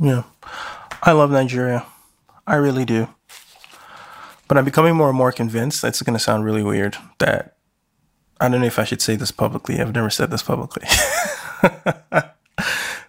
[0.01, 0.25] Yeah.
[1.03, 1.87] I love Nigeria.
[2.47, 3.09] I really do.
[4.49, 7.57] But I'm becoming more and more convinced, that's going to sound really weird, that
[8.41, 9.81] I don't know if I should say this publicly.
[9.81, 10.87] I've never said this publicly.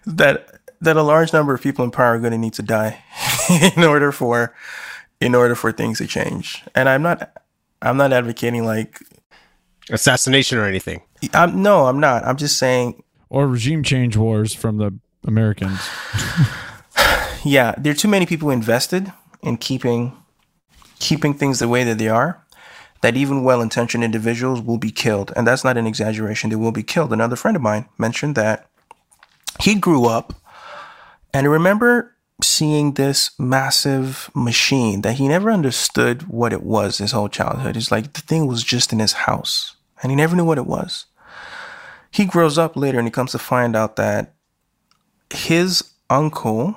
[0.06, 3.02] that that a large number of people in power are going to need to die
[3.76, 4.54] in order for
[5.20, 6.62] in order for things to change.
[6.74, 7.32] And I'm not
[7.82, 9.00] I'm not advocating like
[9.90, 11.02] Assassination or anything.
[11.32, 12.24] I'm no, I'm not.
[12.24, 14.94] I'm just saying Or regime change wars from the
[15.26, 15.80] Americans.
[17.44, 20.16] yeah, there are too many people invested in keeping
[20.98, 22.44] keeping things the way that they are
[23.00, 26.82] that even well-intentioned individuals will be killed and that's not an exaggeration they will be
[26.82, 28.68] killed another friend of mine mentioned that
[29.60, 30.34] he grew up
[31.32, 37.12] and I remember seeing this massive machine that he never understood what it was his
[37.12, 40.44] whole childhood he's like the thing was just in his house and he never knew
[40.44, 41.06] what it was
[42.10, 44.34] he grows up later and he comes to find out that
[45.30, 46.76] his uncle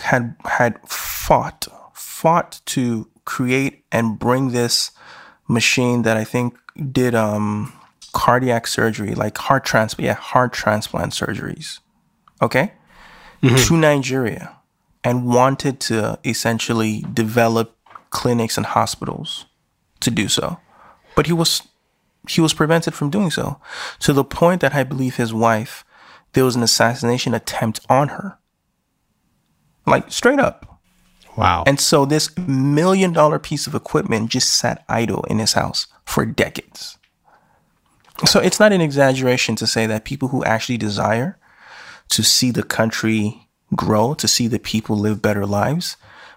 [0.00, 4.90] had had fought fought to create and bring this
[5.48, 6.56] machine that I think
[6.92, 7.72] did um
[8.12, 11.80] cardiac surgery, like heart transplant, yeah, heart transplant surgeries.
[12.40, 12.72] Okay?
[13.44, 13.56] Mm-hmm.
[13.56, 14.56] To Nigeria
[15.02, 17.76] and wanted to essentially develop
[18.08, 19.44] clinics and hospitals
[20.00, 20.58] to do so.
[21.14, 21.62] But he was
[22.26, 23.60] he was prevented from doing so
[24.00, 25.84] to the point that I believe his wife
[26.32, 28.38] there was an assassination attempt on her.
[29.86, 30.80] Like straight up.
[31.36, 31.64] Wow.
[31.66, 36.24] And so this million dollar piece of equipment just sat idle in his house for
[36.24, 36.96] decades.
[38.24, 41.36] So it's not an exaggeration to say that people who actually desire
[42.10, 45.96] to see the country grow, to see the people live better lives,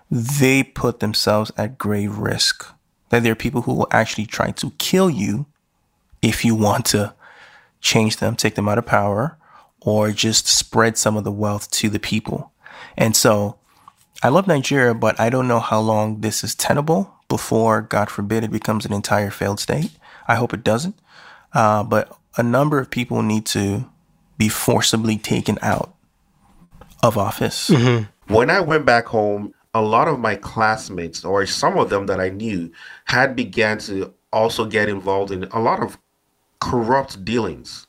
[0.10, 2.66] they put themselves at grave risk.
[3.10, 5.46] That there are people who will actually try to kill you
[6.22, 7.14] if you want to
[7.80, 9.38] change them, take them out of power,
[9.82, 12.52] or just spread some of the wealth to the people.
[12.98, 13.58] And so
[14.24, 18.44] I love Nigeria, but I don't know how long this is tenable before, God forbid,
[18.44, 19.92] it becomes an entire failed state.
[20.28, 20.96] I hope it doesn't.
[21.54, 23.90] Uh, but a number of people need to
[24.38, 25.96] be forcibly taken out
[27.04, 27.70] of office.
[27.70, 28.34] Mm-hmm.
[28.34, 32.20] When I went back home, a lot of my classmates, or some of them that
[32.20, 32.72] I knew,
[33.06, 35.98] had began to also get involved in a lot of
[36.60, 37.88] corrupt dealings.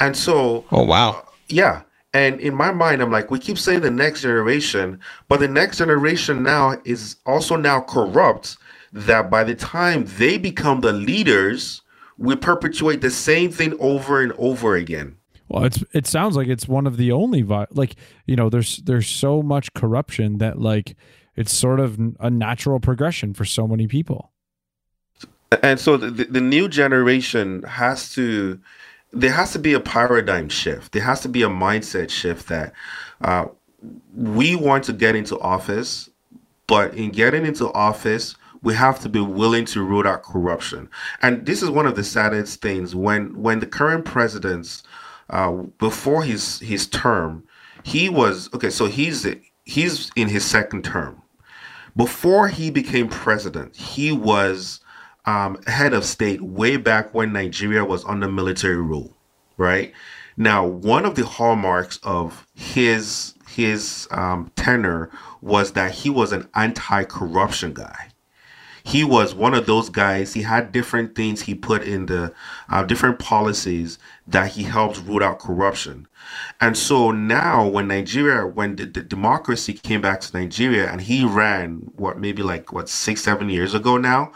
[0.00, 1.10] And so Oh wow.
[1.10, 1.82] Uh, yeah.
[2.14, 5.78] And in my mind, I'm like, we keep saying the next generation, but the next
[5.78, 8.58] generation now is also now corrupt
[8.92, 11.80] that by the time they become the leaders,
[12.18, 15.16] we perpetuate the same thing over and over again.
[15.52, 18.78] Well, it's it sounds like it's one of the only vi- like you know there's
[18.78, 20.96] there's so much corruption that like
[21.36, 24.32] it's sort of a natural progression for so many people.
[25.62, 28.58] And so the, the, new generation has to,
[29.12, 30.92] there has to be a paradigm shift.
[30.92, 32.72] There has to be a mindset shift that
[33.20, 33.46] uh,
[34.14, 36.08] we want to get into office,
[36.66, 40.88] but in getting into office, we have to be willing to root out corruption.
[41.20, 44.84] And this is one of the saddest things when when the current president's
[45.32, 47.44] uh, before his his term,
[47.82, 48.70] he was okay.
[48.70, 49.26] So he's
[49.64, 51.22] he's in his second term.
[51.96, 54.80] Before he became president, he was
[55.24, 59.16] um, head of state way back when Nigeria was under military rule,
[59.56, 59.92] right?
[60.36, 65.10] Now, one of the hallmarks of his his um, tenure
[65.42, 68.08] was that he was an anti-corruption guy.
[68.84, 70.34] He was one of those guys.
[70.34, 72.32] He had different things he put in the
[72.68, 76.08] uh, different policies that he helped root out corruption.
[76.60, 81.24] And so now, when Nigeria, when the, the democracy came back to Nigeria, and he
[81.24, 84.32] ran what maybe like what six, seven years ago now,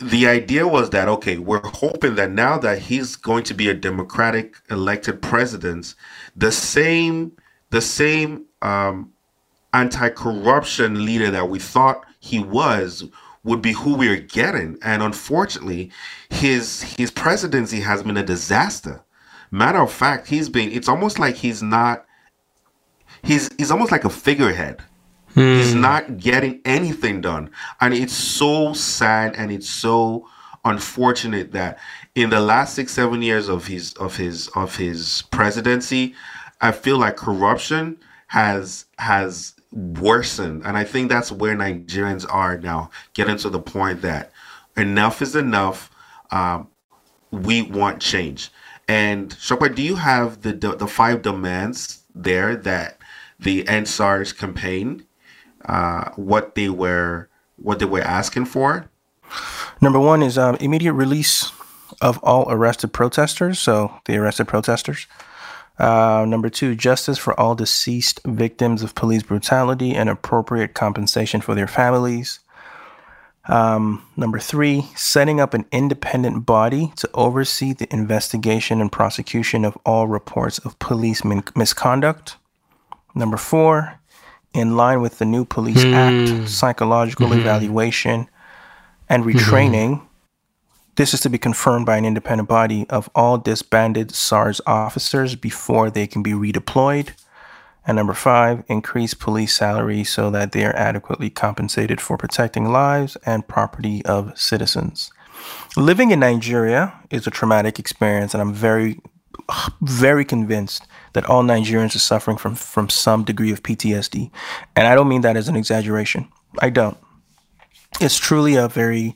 [0.00, 3.74] the idea was that okay we're hoping that now that he's going to be a
[3.74, 5.94] democratic elected president
[6.36, 7.32] the same
[7.70, 9.12] the same um,
[9.72, 13.04] anti-corruption leader that we thought he was
[13.44, 14.76] would be who we're getting.
[14.82, 15.90] And unfortunately
[16.30, 19.02] his his presidency has been a disaster.
[19.50, 22.04] Matter of fact he's been it's almost like he's not
[23.22, 24.82] he's he's almost like a figurehead.
[25.34, 25.82] He's hmm.
[25.82, 27.50] not getting anything done.
[27.80, 30.26] And it's so sad and it's so
[30.64, 31.78] unfortunate that
[32.14, 36.14] in the last six, seven years of his of his of his presidency,
[36.60, 40.62] I feel like corruption has has worsened.
[40.64, 44.32] And I think that's where Nigerians are now, getting to the point that
[44.76, 45.90] enough is enough.
[46.30, 46.68] Um,
[47.30, 48.50] we want change.
[48.88, 52.98] And Shopé, do you have the, the the five demands there that
[53.38, 55.04] the EndSARS campaign
[55.66, 58.88] uh, what they were what they were asking for.
[59.80, 61.52] Number one is um, immediate release
[62.00, 65.06] of all arrested protesters, so the arrested protesters.
[65.78, 71.54] Uh, number two, justice for all deceased victims of police brutality and appropriate compensation for
[71.54, 72.40] their families.
[73.48, 79.76] Um, number three, setting up an independent body to oversee the investigation and prosecution of
[79.84, 82.36] all reports of police min- misconduct.
[83.14, 84.00] Number four,
[84.52, 88.28] in line with the new Police Act, psychological evaluation
[89.08, 90.05] and retraining.
[90.96, 95.90] This is to be confirmed by an independent body of all disbanded SARS officers before
[95.90, 97.10] they can be redeployed.
[97.86, 103.16] And number five, increase police salaries so that they are adequately compensated for protecting lives
[103.26, 105.12] and property of citizens.
[105.76, 108.98] Living in Nigeria is a traumatic experience, and I'm very,
[109.82, 114.30] very convinced that all Nigerians are suffering from, from some degree of PTSD.
[114.74, 116.28] And I don't mean that as an exaggeration.
[116.60, 116.96] I don't.
[118.00, 119.14] It's truly a very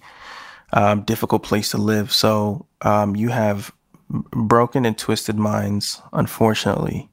[0.73, 2.13] um, difficult place to live.
[2.13, 3.73] So um, you have
[4.09, 7.09] broken and twisted minds, unfortunately,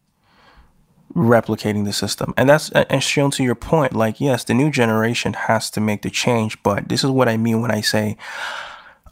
[1.16, 2.34] replicating the system.
[2.38, 3.94] And that's and Seun to your point.
[3.94, 7.38] Like, yes, the new generation has to make the change, but this is what I
[7.38, 8.18] mean when I say,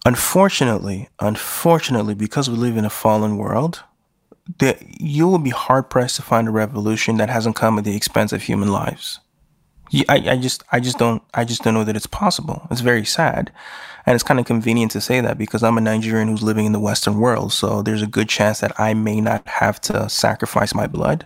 [0.05, 3.83] unfortunately, unfortunately, because we live in a fallen world,
[4.59, 7.95] that you will be hard pressed to find a revolution that hasn't come at the
[7.95, 9.19] expense of human lives.
[10.09, 12.67] I, I just, I just don't, I just don't know that it's possible.
[12.69, 13.51] It's very sad,
[14.05, 16.71] and it's kind of convenient to say that because I'm a Nigerian who's living in
[16.71, 17.51] the Western world.
[17.53, 21.25] So there's a good chance that I may not have to sacrifice my blood.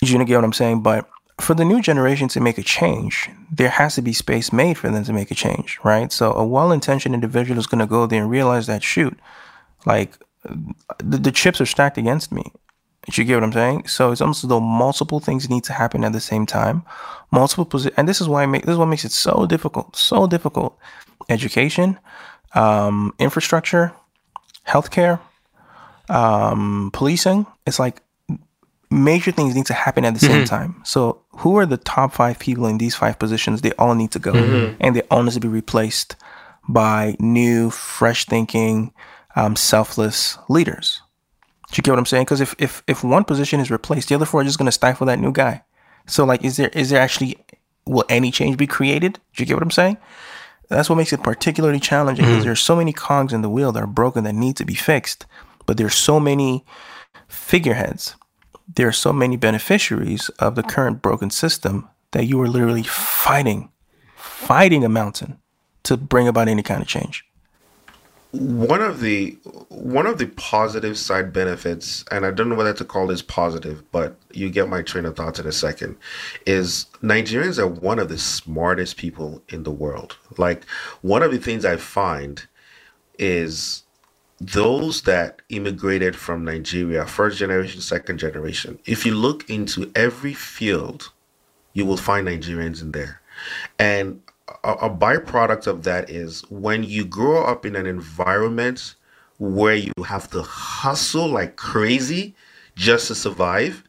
[0.00, 0.82] You get what I'm saying?
[0.82, 1.08] But
[1.40, 4.90] for the new generation to make a change, there has to be space made for
[4.90, 6.12] them to make a change, right?
[6.12, 9.18] So a well-intentioned individual is going to go there and realize that shoot,
[9.86, 10.18] like
[10.98, 12.52] the, the chips are stacked against me.
[13.08, 13.88] You get what I'm saying?
[13.88, 16.84] So it's almost as though multiple things need to happen at the same time.
[17.32, 19.96] Multiple positions, and this is why I make this is what makes it so difficult,
[19.96, 20.78] so difficult.
[21.28, 21.98] Education,
[22.54, 23.92] um, infrastructure,
[24.68, 25.18] healthcare,
[26.08, 27.46] um, policing.
[27.66, 28.02] It's like
[28.90, 30.80] major things need to happen at the same time.
[30.84, 33.62] So who are the top five people in these five positions?
[33.62, 34.32] They all need to go,
[34.78, 36.14] and they all need to be replaced
[36.68, 38.92] by new, fresh thinking,
[39.34, 41.00] um, selfless leaders.
[41.72, 42.24] Do you get what I'm saying?
[42.24, 44.72] Because if, if if one position is replaced, the other four are just going to
[44.72, 45.64] stifle that new guy.
[46.06, 47.38] So like, is there is there actually
[47.86, 49.14] will any change be created?
[49.34, 49.96] Do you get what I'm saying?
[50.68, 52.44] That's what makes it particularly challenging because mm.
[52.44, 55.26] there's so many cogs in the wheel that are broken that need to be fixed,
[55.66, 56.64] but there's so many
[57.26, 58.16] figureheads.
[58.74, 63.70] There are so many beneficiaries of the current broken system that you are literally fighting,
[64.14, 65.38] fighting a mountain
[65.84, 67.24] to bring about any kind of change.
[68.32, 69.32] One of the
[69.68, 73.84] one of the positive side benefits and i don't know whether to call this positive
[73.92, 75.96] but you get my train of thoughts in a second
[76.46, 80.16] is nigerians are one of the smartest people in the world.
[80.38, 80.64] Like
[81.02, 82.46] one of the things i find
[83.18, 83.82] is
[84.40, 91.12] those that immigrated from nigeria first generation second generation if you look into every field
[91.74, 93.20] you will find nigerians in there.
[93.78, 94.20] And
[94.64, 98.94] a, a byproduct of that is when you grow up in an environment
[99.38, 102.34] where you have to hustle like crazy
[102.74, 103.82] just to survive,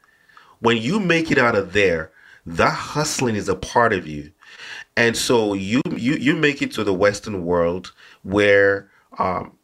[0.60, 2.12] when you make it out of there,
[2.46, 4.32] that hustling is a part of you.
[4.96, 7.94] And so you you you make it to the Western world
[8.24, 9.58] where um,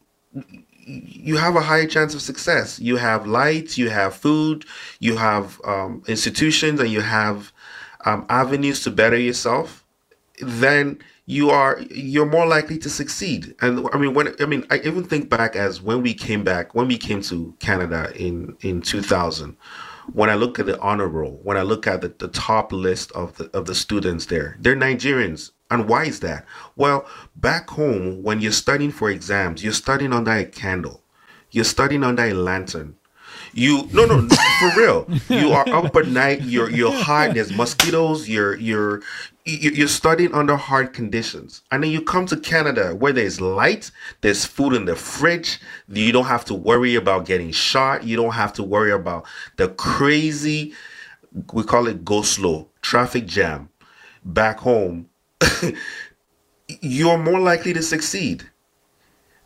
[0.85, 2.79] you have a higher chance of success.
[2.79, 4.65] You have lights, you have food,
[4.99, 7.51] you have um, institutions, and you have
[8.05, 9.78] um, avenues to better yourself.
[10.39, 13.55] Then you are you're more likely to succeed.
[13.61, 16.73] And I mean, when I mean, I even think back as when we came back,
[16.73, 19.55] when we came to Canada in in 2000.
[20.13, 23.11] When I look at the honor roll, when I look at the, the top list
[23.11, 25.51] of the of the students there, they're Nigerians.
[25.69, 26.45] And why is that?
[26.75, 31.03] Well, back home, when you're studying for exams, you're studying under a candle.
[31.51, 32.95] You're studying under a lantern.
[33.53, 34.27] You no no
[34.59, 35.07] for real.
[35.29, 36.41] You are up at night.
[36.43, 37.33] You're you're hot.
[37.33, 38.27] There's mosquitoes.
[38.29, 39.01] You're you're
[39.45, 43.89] you- you're studying under hard conditions, and then you come to Canada where there's light.
[44.21, 45.59] There's food in the fridge.
[45.87, 48.03] You don't have to worry about getting shot.
[48.03, 49.25] You don't have to worry about
[49.57, 50.73] the crazy.
[51.53, 53.69] We call it go slow traffic jam.
[54.23, 55.07] Back home,
[56.81, 58.48] you're more likely to succeed.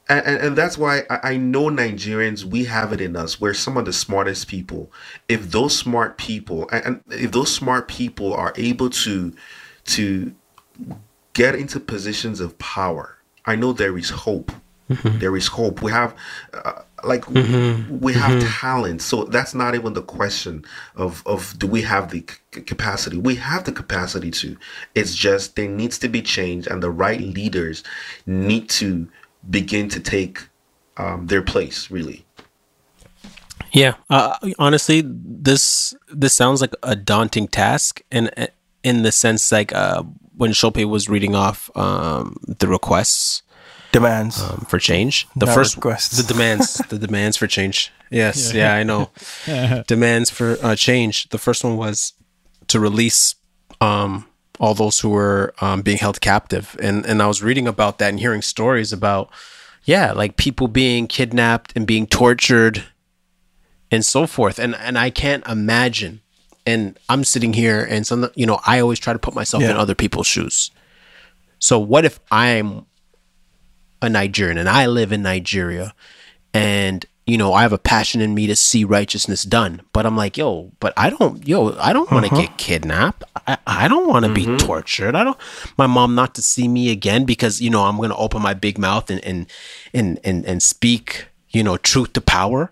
[0.10, 3.40] And, and, and that's why I, I know Nigerians, we have it in us.
[3.40, 4.92] We're some of the smartest people.
[5.30, 9.34] If those smart people, and, if those smart people are able to,
[9.86, 10.36] to
[11.34, 14.52] get into positions of power, I know there is hope.
[14.90, 15.20] Mm-hmm.
[15.20, 15.82] There is hope.
[15.82, 16.14] We have,
[16.54, 18.00] uh, like, mm-hmm.
[18.00, 18.48] we have mm-hmm.
[18.48, 19.02] talent.
[19.02, 23.18] So that's not even the question of of do we have the c- capacity?
[23.18, 24.58] We have the capacity to.
[24.94, 27.84] It's just there needs to be change, and the right leaders
[28.26, 29.08] need to
[29.50, 30.48] begin to take
[30.98, 31.90] um, their place.
[31.92, 32.26] Really.
[33.72, 38.48] Yeah, uh, honestly, this this sounds like a daunting task, and uh,
[38.84, 40.04] in the sense like uh,
[40.38, 43.42] when Shopé was reading off um, the requests
[43.92, 44.42] Demands.
[44.42, 46.18] um, for change, the Not first requests.
[46.18, 47.92] the demands, the demands for change.
[48.12, 49.10] Yes, yeah, I know.
[49.88, 51.30] demands for uh, change.
[51.30, 52.14] The first one was
[52.68, 53.36] to release
[53.82, 54.26] um,
[54.60, 58.10] all those who were um, being held captive, and and I was reading about that
[58.10, 59.30] and hearing stories about,
[59.84, 62.84] yeah, like people being kidnapped and being tortured
[63.92, 64.60] and so forth.
[64.60, 66.22] And and I can't imagine.
[66.66, 69.72] And I'm sitting here, and some, you know, I always try to put myself in
[69.72, 70.72] other people's shoes.
[71.60, 72.86] So what if I'm
[74.02, 75.94] a Nigerian and I live in Nigeria,
[76.54, 80.18] and you know I have a passion in me to see righteousness done, but I'm
[80.18, 82.42] like, yo, but I don't, yo, I don't want to uh-huh.
[82.42, 83.24] get kidnapped.
[83.48, 84.58] I, I don't want to be mm-hmm.
[84.58, 85.16] tortured.
[85.16, 85.38] I don't.
[85.78, 88.78] My mom not to see me again because you know I'm gonna open my big
[88.78, 89.48] mouth and and
[89.94, 92.72] and and, and speak, you know, truth to power.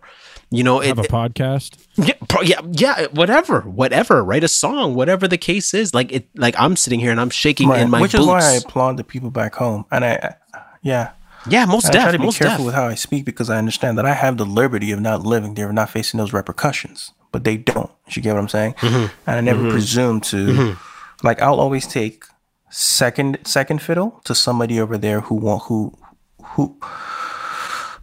[0.54, 1.78] You know, it, Have a podcast.
[1.95, 4.22] yeah, yeah, yeah, whatever, whatever.
[4.22, 5.93] Write a song, whatever the case is.
[5.93, 7.80] Like it, like I'm sitting here and I'm shaking Right.
[7.80, 8.24] in my Which boots.
[8.24, 9.86] is why I applaud the people back home.
[9.91, 11.12] And I, I- yeah.
[11.47, 12.65] Yeah, most I try def, to be most careful def.
[12.65, 15.55] with how I speak because I understand that I have the liberty of not living
[15.55, 17.11] there, of not facing those repercussions.
[17.31, 17.89] But they don't.
[18.09, 18.73] You get what I'm saying?
[18.73, 19.05] Mm-hmm.
[19.25, 20.75] And I never presume to.
[21.23, 22.25] Like I'll always take
[22.69, 25.97] second second fiddle to somebody over there who want who
[26.43, 26.77] who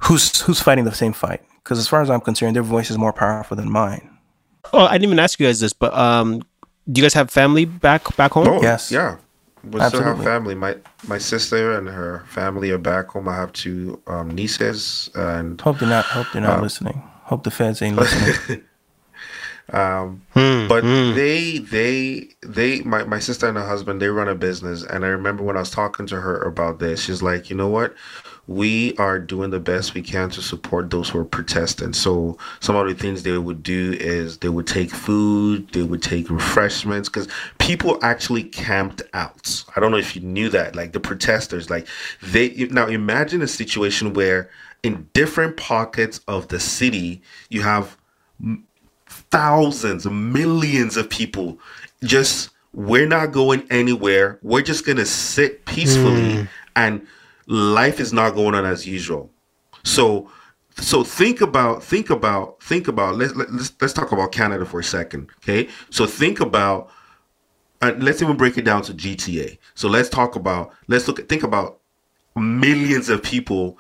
[0.01, 1.43] who's who's fighting the same fight.
[1.63, 4.09] Because as far as I'm concerned, their voice is more powerful than mine.
[4.73, 6.39] Oh, I didn't even ask you guys this, but um,
[6.91, 8.49] do you guys have family back back home?
[8.49, 8.91] Oh, Yes.
[8.91, 9.19] Yeah.
[9.65, 10.55] We still have family.
[10.55, 13.29] My my sister and her family are back home.
[13.29, 16.05] I have two um, nieces and Hope they're not.
[16.07, 17.03] Hope they're not Uh, listening.
[17.25, 18.63] Hope the feds ain't listening.
[20.69, 20.81] but
[21.15, 25.09] they they they my, my sister and her husband they run a business and i
[25.09, 27.95] remember when i was talking to her about this she's like you know what
[28.49, 31.93] we are doing the best we can to support those who are protesting.
[31.93, 36.03] So some of the things they would do is they would take food they would
[36.03, 37.29] take refreshments because
[37.59, 39.65] people actually camped out.
[39.77, 41.87] I don't know if you knew that like the protesters like
[42.23, 44.51] they now imagine a situation where
[44.83, 47.97] in different pockets of the city, you have
[49.07, 51.59] thousands, millions of people
[52.05, 54.39] just we're not going anywhere.
[54.43, 56.45] We're just gonna sit peacefully, hmm.
[56.77, 57.07] and
[57.49, 59.31] life is not going on as usual.
[59.83, 60.31] So,
[60.77, 63.17] so think about, think about, think about.
[63.17, 65.69] Let's let, let's let's talk about Canada for a second, okay?
[65.91, 66.91] So think about,
[67.83, 69.59] uh, let's even break it down to GTA.
[69.75, 71.81] So let's talk about, let's look at, think about
[72.37, 73.79] millions of people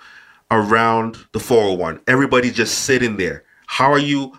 [0.50, 2.00] around the 401.
[2.06, 3.44] Everybody just sitting there.
[3.66, 4.32] How are you?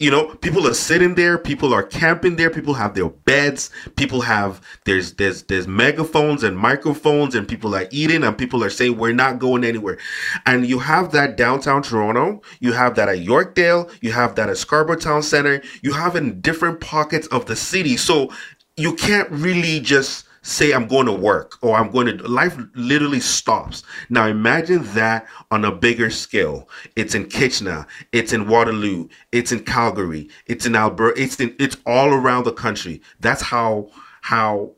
[0.00, 1.38] You know, people are sitting there.
[1.38, 2.50] People are camping there.
[2.50, 3.70] People have their beds.
[3.94, 8.70] People have there's there's there's megaphones and microphones, and people are eating, and people are
[8.70, 9.98] saying we're not going anywhere.
[10.46, 12.42] And you have that downtown Toronto.
[12.58, 13.88] You have that at Yorkdale.
[14.00, 15.62] You have that at Scarborough Town Center.
[15.82, 17.96] You have in different pockets of the city.
[17.96, 18.32] So
[18.76, 23.18] you can't really just say I'm going to work or I'm going to life literally
[23.18, 23.82] stops.
[24.10, 26.68] Now imagine that on a bigger scale.
[26.94, 31.76] It's in Kitchener, it's in Waterloo, it's in Calgary, it's in Alberta, it's in it's
[31.86, 33.00] all around the country.
[33.20, 33.90] That's how
[34.20, 34.72] how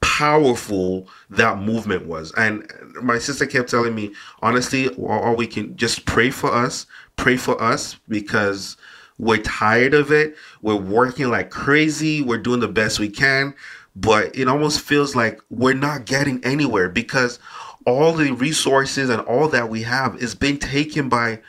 [0.00, 2.32] powerful that movement was.
[2.32, 2.68] And
[3.00, 4.12] my sister kept telling me,
[4.42, 8.76] honestly, all, we can just pray for us, pray for us because
[9.18, 10.36] we're tired of it.
[10.60, 12.20] We're working like crazy.
[12.20, 13.54] We're doing the best we can,
[13.94, 17.38] but it almost feels like we're not getting anywhere because
[17.86, 21.40] all the resources and all that we have is being taken by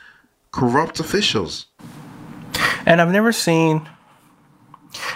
[0.50, 1.66] corrupt officials.
[2.86, 3.88] And I've never seen,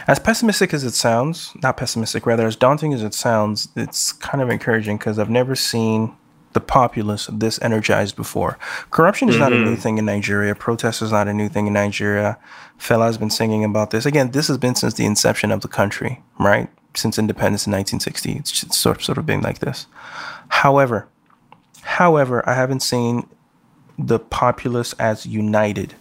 [0.07, 4.41] as pessimistic as it sounds, not pessimistic, rather as daunting as it sounds, it's kind
[4.43, 6.16] of encouraging because I've never seen
[6.55, 8.59] the populace this energized before.
[8.91, 9.83] Corruption is not a new mm-hmm.
[9.83, 10.55] thing in Nigeria.
[10.55, 12.39] Protest is not a new thing in Nigeria.
[12.79, 14.07] Fela has been singing about this.
[14.07, 16.70] Again, this has been since the inception of the country, right?
[16.95, 18.32] Since independence in 1960.
[18.32, 19.86] It's just sort of, sort of been like this.
[20.49, 21.07] However,
[21.82, 23.28] however, I haven't seen
[23.99, 25.95] the populace as united.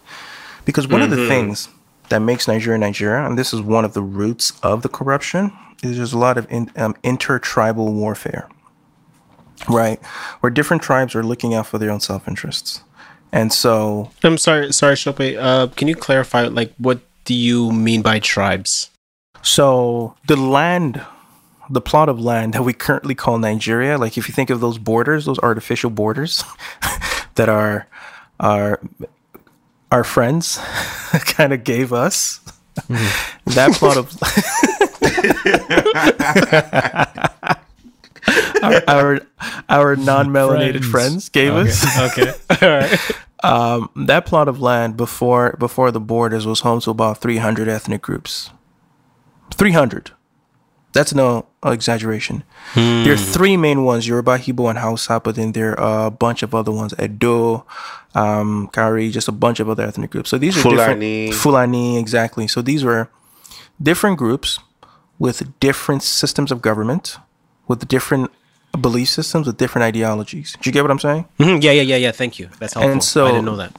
[0.64, 1.68] Because one of the things
[2.10, 5.96] that makes Nigeria Nigeria, and this is one of the roots of the corruption, is
[5.96, 8.48] there's a lot of in, um, intertribal warfare,
[9.68, 10.02] right?
[10.40, 12.82] Where different tribes are looking out for their own self interests.
[13.32, 15.36] And so, I'm sorry, sorry, Shopé.
[15.38, 18.90] Uh, can you clarify, like, what do you mean by tribes?
[19.48, 21.00] So the land,
[21.70, 24.76] the plot of land that we currently call Nigeria, like if you think of those
[24.76, 26.44] borders, those artificial borders
[27.36, 27.86] that are
[28.40, 28.78] our
[29.90, 30.58] our friends
[31.24, 32.40] kind of gave us,
[33.46, 34.12] that plot of
[38.62, 39.20] our our,
[39.70, 41.28] our non-melanated friends, Friends.
[41.30, 41.98] gave us.
[42.12, 42.32] Okay,
[42.62, 43.00] all right.
[43.42, 48.02] Um, that plot of land before before the borders was home to about 300 ethnic
[48.02, 48.50] groups.
[49.54, 50.12] 300.
[50.92, 52.44] That's no exaggeration.
[52.74, 55.20] There are three main ones: Yoruba, Igbo, and Hausa.
[55.20, 57.66] But then there are a bunch of other ones: Edo,
[58.14, 60.30] um, Kari, just a bunch of other ethnic groups.
[60.30, 61.26] So these are Fulani.
[61.26, 61.42] different.
[61.42, 62.48] Fulani, exactly.
[62.48, 63.08] So these were
[63.80, 64.58] different groups
[65.18, 67.18] with different systems of government,
[67.68, 68.30] with different
[68.80, 70.56] belief systems, with different ideologies.
[70.60, 71.26] Do you get what I'm saying?
[71.38, 72.12] Mhm, Yeah, yeah, yeah, yeah.
[72.12, 72.48] Thank you.
[72.58, 72.92] That's helpful.
[72.92, 73.72] And so- I didn't know that.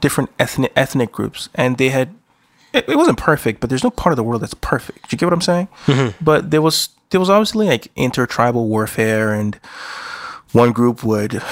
[0.00, 2.08] different ethnic ethnic groups, and they had.
[2.72, 5.08] It, it wasn't perfect, but there's no part of the world that's perfect.
[5.08, 5.68] Do you get what I'm saying?
[5.86, 6.24] Mm-hmm.
[6.24, 9.58] But there was there was obviously like intertribal warfare, and
[10.52, 11.42] one group would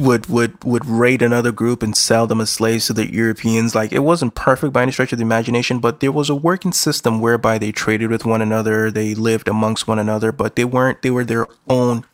[0.00, 3.74] would would would raid another group and sell them as slaves to the Europeans.
[3.74, 6.72] Like it wasn't perfect by any stretch of the imagination, but there was a working
[6.72, 11.02] system whereby they traded with one another, they lived amongst one another, but they weren't.
[11.02, 12.04] They were their own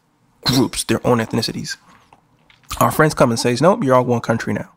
[0.44, 1.76] groups, their own ethnicities.
[2.80, 4.70] Our friends come and says, "Nope, you're all one country now."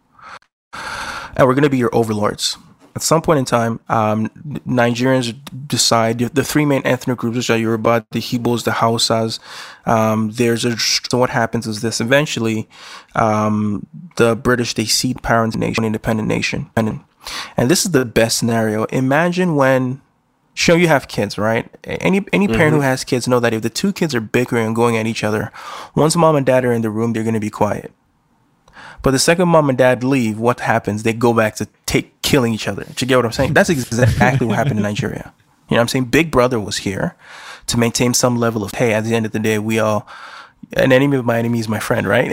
[1.37, 2.57] and we're going to be your overlords.
[2.97, 4.27] At some point in time, um,
[4.65, 5.31] Nigerians
[5.67, 9.37] decide the three main ethnic groups, which are Yoruba, the Igbos, the Hausas.
[9.85, 12.67] Um, there's a so what happens is this: eventually,
[13.13, 13.85] um,
[14.15, 17.01] the British they cede power nation, independent nation, and
[17.55, 18.85] and this is the best scenario.
[18.85, 20.01] Imagine when.
[20.55, 21.69] Show you have kids, right?
[21.83, 24.75] Any any parent who has kids know that if the two kids are bickering and
[24.75, 25.51] going at each other,
[25.93, 27.91] once mom and dad are in the room, they're going to be quiet.
[29.01, 31.03] But the second mom and dad leave, what happens?
[31.03, 32.83] They go back to take killing each other.
[32.83, 33.53] Do you get what I'm saying?
[33.53, 35.33] That's exactly what happened in Nigeria.
[35.69, 36.05] You know what I'm saying?
[36.05, 37.15] Big Brother was here
[37.67, 40.07] to maintain some level of, hey, at the end of the day, we all,
[40.73, 42.31] an enemy of my enemy is my friend, right?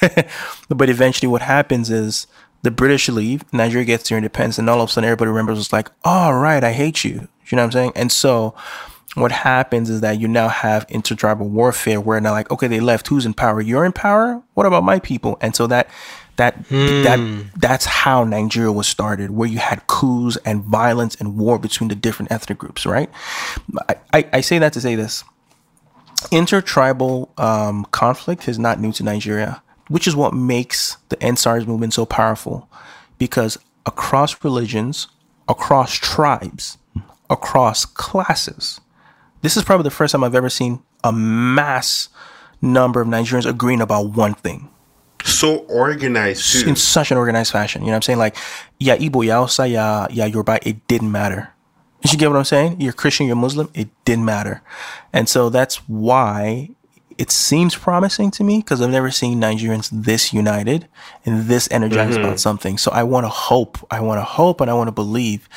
[0.68, 2.26] but eventually what happens is
[2.62, 5.72] the British leave, Nigeria gets their independence, and all of a sudden everybody remembers it's
[5.72, 7.28] like, all oh, right, I hate you.
[7.46, 7.92] You know what I'm saying?
[7.94, 8.54] And so
[9.14, 13.06] what happens is that you now have intertribal warfare where now like, okay, they left.
[13.08, 13.60] Who's in power?
[13.60, 14.42] You're in power.
[14.54, 15.38] What about my people?
[15.40, 15.88] And so that
[16.36, 21.58] that that that's how Nigeria was started, where you had coups and violence and war
[21.60, 23.08] between the different ethnic groups, right?
[23.88, 25.22] I, I, I say that to say this.
[26.32, 29.62] Intertribal um, conflict is not new to Nigeria.
[29.88, 32.68] which is what makes the EndSARS movement so powerful.
[33.18, 35.08] Because across religions,
[35.48, 36.78] across tribes,
[37.28, 38.80] across classes,
[39.44, 42.08] this is probably the first time I've ever seen a mass
[42.62, 44.70] number of Nigerians agreeing about one thing
[45.22, 46.68] So organized too.
[46.68, 47.82] in such an organized fashion.
[47.82, 48.18] You know what I'm saying?
[48.18, 48.36] Like,
[48.78, 51.50] yeah, Igbo, yeah, Hausa, yeah, yeah, Yoruba, it didn't matter.
[52.10, 52.80] You get what I'm saying?
[52.80, 54.62] You're Christian, you're Muslim, it didn't matter.
[55.12, 56.70] And so that's why
[57.18, 60.88] it seems promising to me because I've never seen Nigerians this united
[61.24, 62.36] and this energized about mm-hmm.
[62.36, 62.78] something.
[62.78, 65.48] So I want to hope, I want to hope, and I want to believe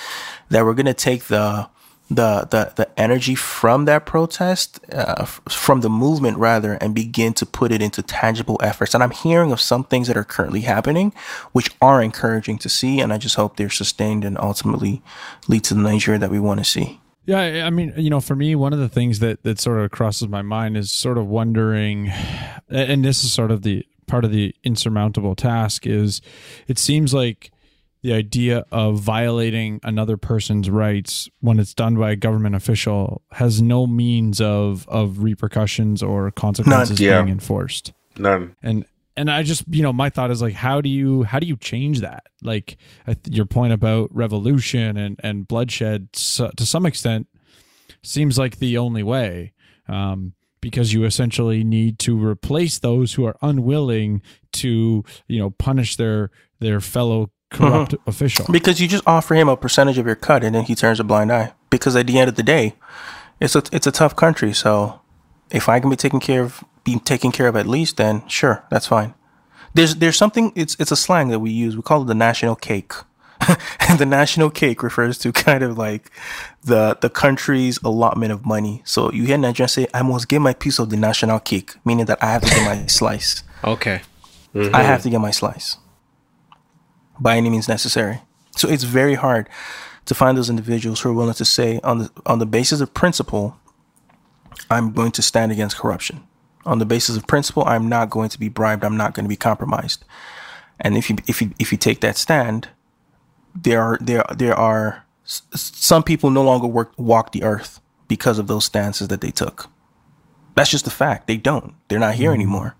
[0.49, 1.69] that we're going to take the
[2.09, 7.45] the the the energy from that protest, uh, from the movement rather, and begin to
[7.45, 8.93] put it into tangible efforts.
[8.93, 11.13] And I'm hearing of some things that are currently happening,
[11.51, 12.99] which are encouraging to see.
[12.99, 15.01] And I just hope they're sustained and ultimately
[15.47, 16.99] lead to the Nigeria that we want to see.
[17.25, 19.79] Yeah, I I mean, you know, for me, one of the things that that sort
[19.79, 22.09] of crosses my mind is sort of wondering,
[22.69, 26.21] and this is sort of the part of the insurmountable task is,
[26.67, 27.51] it seems like
[28.07, 33.61] the idea of violating another person's rights when it's done by a government official has
[33.61, 37.21] no means of of repercussions or consequences Yeah.
[37.21, 38.55] being enforced None.
[38.63, 38.85] and
[39.17, 41.57] and i just you know my thought is like how do you how do you
[41.57, 42.77] change that like
[43.29, 47.27] your point about revolution and and bloodshed so, to some extent
[48.03, 49.51] seems like the only way
[49.89, 50.31] um
[50.61, 54.21] because you essentially need to replace those who are unwilling
[54.53, 56.31] to you know punish their
[56.61, 58.09] their fellow corrupt mm-hmm.
[58.09, 60.99] official Because you just offer him a percentage of your cut, and then he turns
[60.99, 61.53] a blind eye.
[61.69, 62.75] Because at the end of the day,
[63.39, 64.53] it's a it's a tough country.
[64.53, 65.01] So
[65.51, 68.63] if I can be taken care of, be taken care of at least, then sure,
[68.69, 69.13] that's fine.
[69.73, 70.51] There's there's something.
[70.55, 71.75] It's it's a slang that we use.
[71.75, 72.93] We call it the national cake.
[73.87, 76.09] and the national cake refers to kind of like
[76.63, 78.81] the the country's allotment of money.
[78.83, 82.05] So you hear Nigerians say, "I must get my piece of the national cake," meaning
[82.05, 83.43] that I have to get my slice.
[83.63, 84.01] Okay.
[84.55, 84.73] I mm-hmm.
[84.73, 85.77] have to get my slice
[87.19, 88.21] by any means necessary.
[88.55, 89.49] So it's very hard
[90.05, 92.93] to find those individuals who are willing to say on the on the basis of
[92.93, 93.57] principle,
[94.69, 96.25] I'm going to stand against corruption.
[96.65, 98.83] On the basis of principle, I'm not going to be bribed.
[98.83, 100.03] I'm not going to be compromised.
[100.79, 102.69] And if you if you if you take that stand,
[103.55, 108.47] there are there there are some people no longer work walk the earth because of
[108.47, 109.69] those stances that they took.
[110.55, 111.27] That's just a fact.
[111.27, 111.75] They don't.
[111.87, 112.41] They're not here mm-hmm.
[112.41, 112.75] anymore.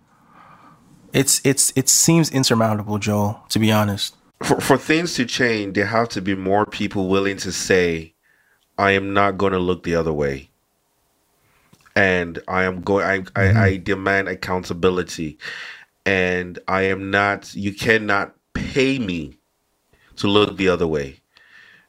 [1.14, 3.44] It's it's it seems insurmountable, Joel.
[3.50, 4.17] To be honest.
[4.44, 8.14] For, for things to change, there have to be more people willing to say,
[8.78, 10.50] I am not going to look the other way.
[11.96, 13.58] And I am going, I, I, mm-hmm.
[13.58, 15.40] I demand accountability.
[16.06, 19.38] And I am not, you cannot pay me
[20.18, 21.20] to look the other way.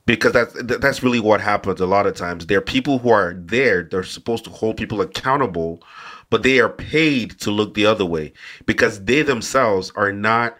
[0.07, 2.47] Because that's that's really what happens a lot of times.
[2.47, 5.83] There are people who are there, they're supposed to hold people accountable,
[6.31, 8.33] but they are paid to look the other way
[8.65, 10.57] because they themselves are not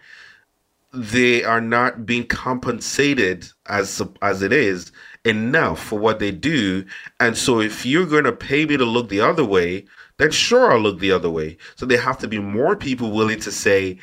[0.93, 4.91] they are not being compensated as as it is
[5.25, 6.85] enough for what they do.
[7.19, 9.85] And so if you're going to pay me to look the other way
[10.19, 11.57] then sure I'll look the other way.
[11.77, 13.97] So there have to be more people willing to say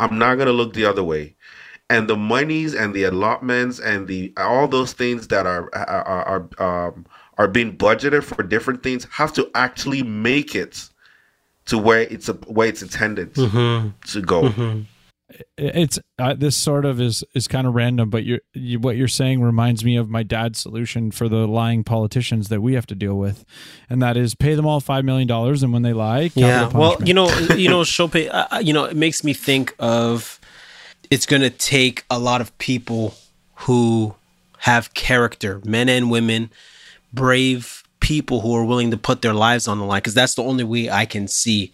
[0.00, 1.36] I'm not going to look the other way.
[1.88, 6.86] And the monies and the allotments and the all those things that are are are
[6.88, 7.06] um,
[7.38, 10.88] are being budgeted for different things have to actually make it
[11.66, 13.34] to where it's a where it's intended
[14.06, 14.42] to go
[15.56, 19.08] it's uh, this sort of is is kind of random but you're, you what you're
[19.08, 22.94] saying reminds me of my dad's solution for the lying politicians that we have to
[22.94, 23.44] deal with
[23.88, 26.68] and that is pay them all 5 million dollars and when they lie Yeah.
[26.68, 30.40] Well, you know, you know, Shopé, uh, uh, you know, it makes me think of
[31.10, 33.14] it's going to take a lot of people
[33.54, 34.14] who
[34.58, 36.50] have character, men and women,
[37.12, 40.42] brave people who are willing to put their lives on the line because that's the
[40.42, 41.70] only way I can see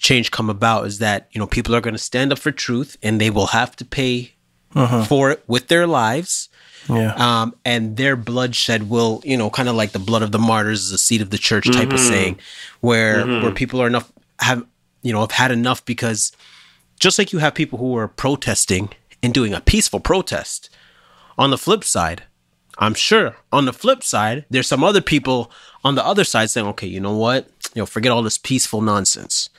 [0.00, 2.96] change come about is that, you know, people are going to stand up for truth
[3.02, 4.32] and they will have to pay
[4.74, 5.04] uh-huh.
[5.04, 6.48] for it with their lives.
[6.88, 7.14] Yeah.
[7.16, 10.84] um, and their bloodshed will, you know, kind of like the blood of the martyrs
[10.84, 12.08] is the seed of the church type of mm-hmm.
[12.08, 12.38] saying,
[12.80, 13.42] where mm-hmm.
[13.44, 14.66] where people are enough have
[15.02, 16.32] you know have had enough because
[16.98, 18.88] just like you have people who are protesting
[19.22, 20.70] and doing a peaceful protest,
[21.38, 22.24] on the flip side,
[22.78, 25.50] I'm sure on the flip side, there's some other people
[25.84, 28.80] on the other side saying, okay, you know what, you know, forget all this peaceful
[28.80, 29.50] nonsense.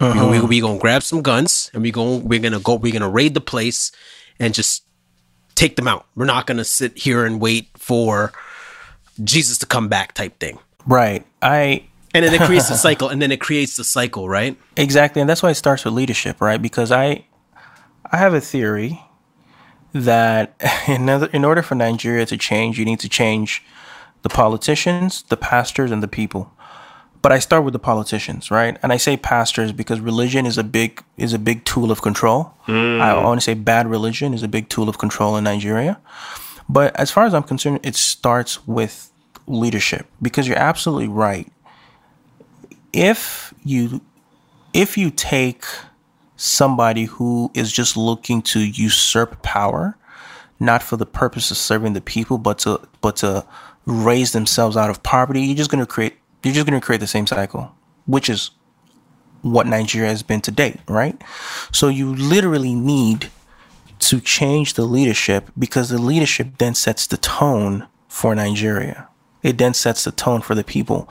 [0.00, 3.08] We, we, we gonna grab some guns and we going we're gonna go we're gonna
[3.08, 3.90] raid the place
[4.38, 4.84] and just
[5.58, 6.06] take them out.
[6.14, 8.32] We're not going to sit here and wait for
[9.22, 10.58] Jesus to come back type thing.
[10.86, 11.26] Right.
[11.42, 11.84] I
[12.14, 14.56] And then it creates a cycle and then it creates the cycle, right?
[14.76, 16.62] exactly, and that's why it starts with leadership, right?
[16.62, 17.26] Because I
[18.10, 19.02] I have a theory
[19.92, 20.54] that
[20.88, 23.64] in other, in order for Nigeria to change, you need to change
[24.22, 26.52] the politicians, the pastors, and the people.
[27.20, 28.78] But I start with the politicians, right?
[28.82, 32.54] And I say pastors because religion is a big is a big tool of control.
[32.62, 33.00] Hmm.
[33.00, 36.00] I want to say bad religion is a big tool of control in Nigeria.
[36.68, 39.10] But as far as I'm concerned, it starts with
[39.46, 41.50] leadership because you're absolutely right.
[42.92, 44.00] If you
[44.72, 45.64] if you take
[46.36, 49.96] somebody who is just looking to usurp power,
[50.60, 53.44] not for the purpose of serving the people, but to but to
[53.86, 57.00] raise themselves out of poverty, you're just going to create you're just going to create
[57.00, 57.74] the same cycle,
[58.06, 58.50] which is
[59.42, 61.20] what Nigeria has been to date, right?
[61.72, 63.30] So you literally need
[64.00, 69.08] to change the leadership because the leadership then sets the tone for Nigeria.
[69.42, 71.08] It then sets the tone for the people.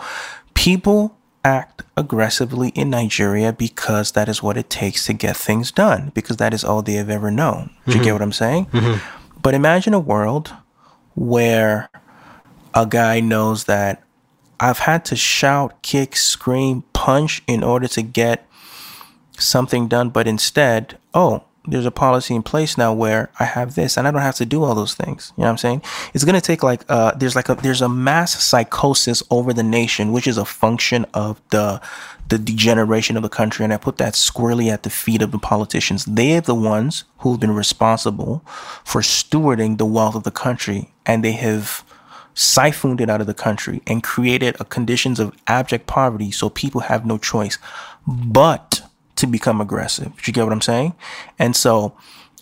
[0.54, 6.12] People act aggressively in Nigeria because that is what it takes to get things done,
[6.14, 7.70] because that is all they have ever known.
[7.86, 8.14] Do you get mm-hmm.
[8.14, 8.66] what I'm saying?
[8.68, 9.40] Mm-hmm.
[9.42, 10.54] But imagine a world
[11.16, 11.90] where
[12.74, 14.04] a guy knows that
[14.60, 18.48] I've had to shout, kick, scream, punch in order to get
[19.38, 23.98] something done, but instead, oh, there's a policy in place now where I have this
[23.98, 25.34] and I don't have to do all those things.
[25.36, 25.82] You know what I'm saying?
[26.14, 30.14] It's gonna take like uh there's like a there's a mass psychosis over the nation,
[30.14, 31.82] which is a function of the
[32.30, 35.38] the degeneration of the country, and I put that squarely at the feet of the
[35.38, 36.06] politicians.
[36.06, 38.44] They are the ones who've been responsible
[38.84, 41.84] for stewarding the wealth of the country, and they have
[42.40, 46.82] siphoned it out of the country and created a conditions of abject poverty so people
[46.82, 47.58] have no choice
[48.06, 48.82] but
[49.16, 50.12] to become aggressive.
[50.26, 50.94] You get what I'm saying?
[51.40, 51.98] And so,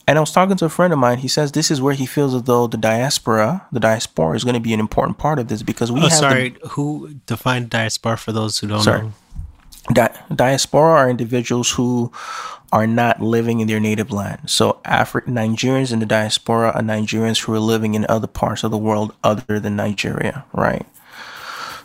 [0.08, 1.20] and I was talking to a friend of mine.
[1.20, 4.56] He says this is where he feels as though the diaspora, the diaspora, is going
[4.56, 6.56] to be an important part of this because we Oh, have the- sorry.
[6.72, 9.04] Who defined diaspora for those who don't Sorry.
[9.04, 9.14] know?
[9.94, 12.12] Di- diaspora are individuals who
[12.72, 14.50] are not living in their native land.
[14.50, 18.78] So Nigerians in the diaspora are Nigerians who are living in other parts of the
[18.78, 20.86] world other than Nigeria, right?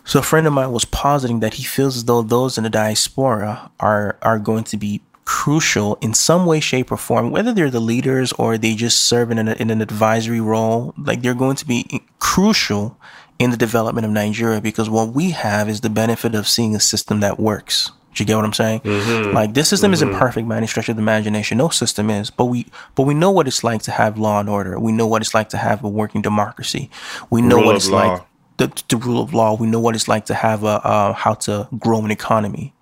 [0.03, 2.69] So a friend of mine was positing that he feels as though those in the
[2.69, 7.69] diaspora are are going to be crucial in some way, shape, or form, whether they're
[7.69, 10.93] the leaders or they just serve in an, in an advisory role.
[10.97, 12.97] Like they're going to be crucial
[13.41, 16.79] in the development of Nigeria because what we have is the benefit of seeing a
[16.79, 17.91] system that works.
[18.13, 18.81] Do you get what I'm saying?
[19.33, 21.57] Like this system isn't perfect by any stretch of the imagination.
[21.57, 24.49] No system is, but we but we know what it's like to have law and
[24.49, 24.77] order.
[24.79, 26.89] We know what it's like to have a working democracy.
[27.29, 27.97] We know Rule what it's law.
[28.07, 28.21] like
[28.57, 29.55] the, the rule of law.
[29.55, 32.73] We know what it's like to have a uh, how to grow an economy.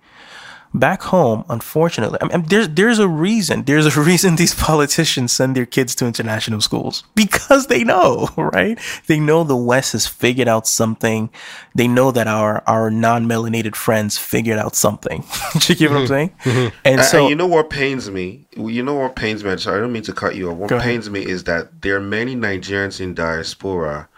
[0.72, 3.64] Back home, unfortunately, I mean, there's there's a reason.
[3.64, 8.78] There's a reason these politicians send their kids to international schools because they know, right?
[9.08, 11.30] They know the West has figured out something.
[11.74, 15.24] They know that our our non-melanated friends figured out something.
[15.58, 16.08] Do you get what I'm mm-hmm.
[16.08, 16.30] saying?
[16.44, 16.76] Mm-hmm.
[16.84, 18.46] And And, so, and you know what pains me?
[18.56, 19.56] You know what pains me?
[19.56, 20.56] Sorry, I don't mean to cut you off.
[20.58, 20.88] What Go ahead.
[20.88, 24.08] pains me is that there are many Nigerians in diaspora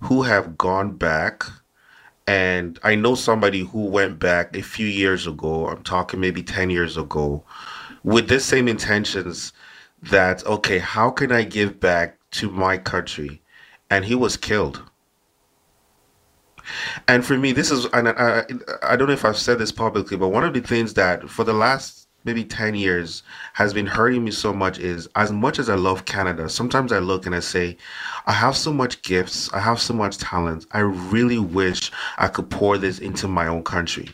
[0.00, 1.44] who have gone back.
[2.30, 5.66] And I know somebody who went back a few years ago.
[5.66, 7.42] I'm talking maybe 10 years ago
[8.04, 9.52] with the same intentions
[10.00, 13.42] that, okay, how can I give back to my country?
[13.90, 14.80] And he was killed.
[17.08, 18.44] And for me, this is, and I,
[18.84, 21.42] I don't know if I've said this publicly, but one of the things that for
[21.42, 23.22] the last maybe 10 years
[23.54, 26.98] has been hurting me so much is as much as I love Canada, sometimes I
[26.98, 27.76] look and I say,
[28.26, 30.66] I have so much gifts, I have so much talent.
[30.72, 34.10] I really wish I could pour this into my own country.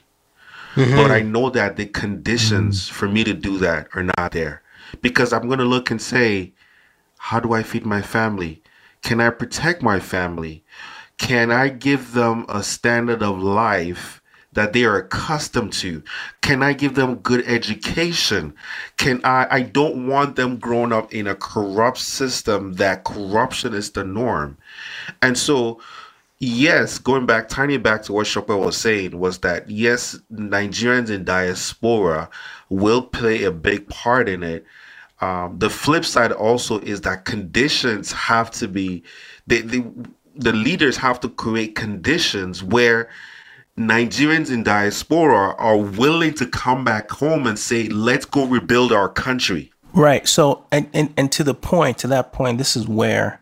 [0.76, 1.32] But I mm-hmm.
[1.32, 2.94] know that the conditions mm-hmm.
[2.94, 4.62] for me to do that are not there
[5.00, 6.52] because I'm going to look and say,
[7.16, 8.62] how do I feed my family?
[9.02, 10.64] Can I protect my family?
[11.16, 14.20] Can I give them a standard of life
[14.56, 16.02] that they are accustomed to?
[16.40, 18.54] Can I give them good education?
[18.96, 23.90] Can I I don't want them growing up in a corrupt system that corruption is
[23.90, 24.56] the norm.
[25.22, 25.80] And so
[26.38, 31.24] yes, going back tiny back to what Chopin was saying was that yes, Nigerians in
[31.24, 32.30] diaspora
[32.70, 34.64] will play a big part in it.
[35.20, 39.02] Um, the flip side also is that conditions have to be
[39.46, 39.84] they, they,
[40.34, 43.10] the leaders have to create conditions where
[43.76, 49.08] Nigerians in diaspora are willing to come back home and say, let's go rebuild our
[49.08, 49.70] country.
[49.92, 50.26] Right.
[50.26, 53.40] So, and, and, and to the point, to that point, this is where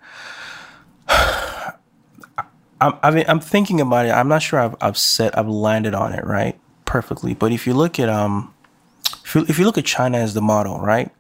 [1.09, 4.11] I'm, I mean, I'm thinking about it.
[4.11, 6.59] I'm not sure I've, I've said, I've landed on it, right?
[6.85, 7.35] Perfectly.
[7.35, 8.53] But if you look at, um,
[9.25, 11.11] if you, if you look at China as the model, right?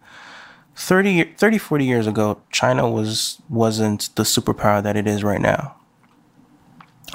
[0.76, 5.76] 30, 30, 40 years ago, China was, wasn't the superpower that it is right now.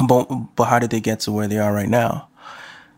[0.07, 0.25] But,
[0.55, 2.29] but how did they get to where they are right now?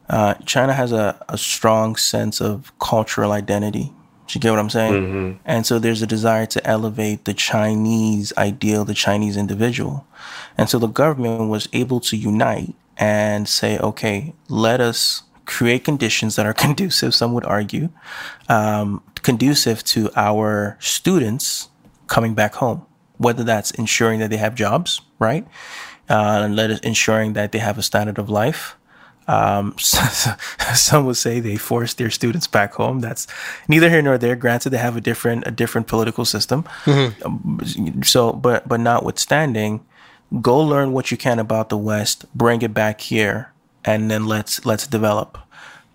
[0.09, 3.93] Uh, China has a, a strong sense of cultural identity.
[4.27, 4.93] Do you get what I'm saying?
[5.45, 10.05] And so there's a desire to elevate the Chinese ideal, the Chinese individual.
[10.57, 16.35] And so the government was able to unite and say, okay, let us create conditions
[16.35, 17.89] that are conducive, some would argue,
[18.47, 21.69] um, conducive to our students
[22.07, 22.85] coming back home,
[23.17, 25.47] whether that's ensuring that they have jobs, right?
[26.09, 28.75] Uh, and let us ensuring that they have a standard of life.
[29.27, 32.99] Um, some would say they force their students back home.
[32.99, 33.27] That's
[33.67, 34.35] neither here nor there.
[34.35, 36.65] Granted, they have a different a different political system.
[37.23, 39.85] Um, so, but but notwithstanding,
[40.41, 43.51] go learn what you can about the West, bring it back here,
[43.85, 45.37] and then let's let's develop.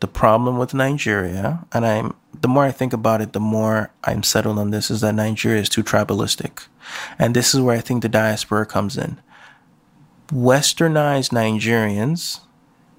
[0.01, 4.23] The problem with Nigeria, and I'm the more I think about it, the more I'm
[4.23, 6.67] settled on this, is that Nigeria is too tribalistic,
[7.19, 9.19] and this is where I think the diaspora comes in.
[10.29, 12.41] Westernized Nigerians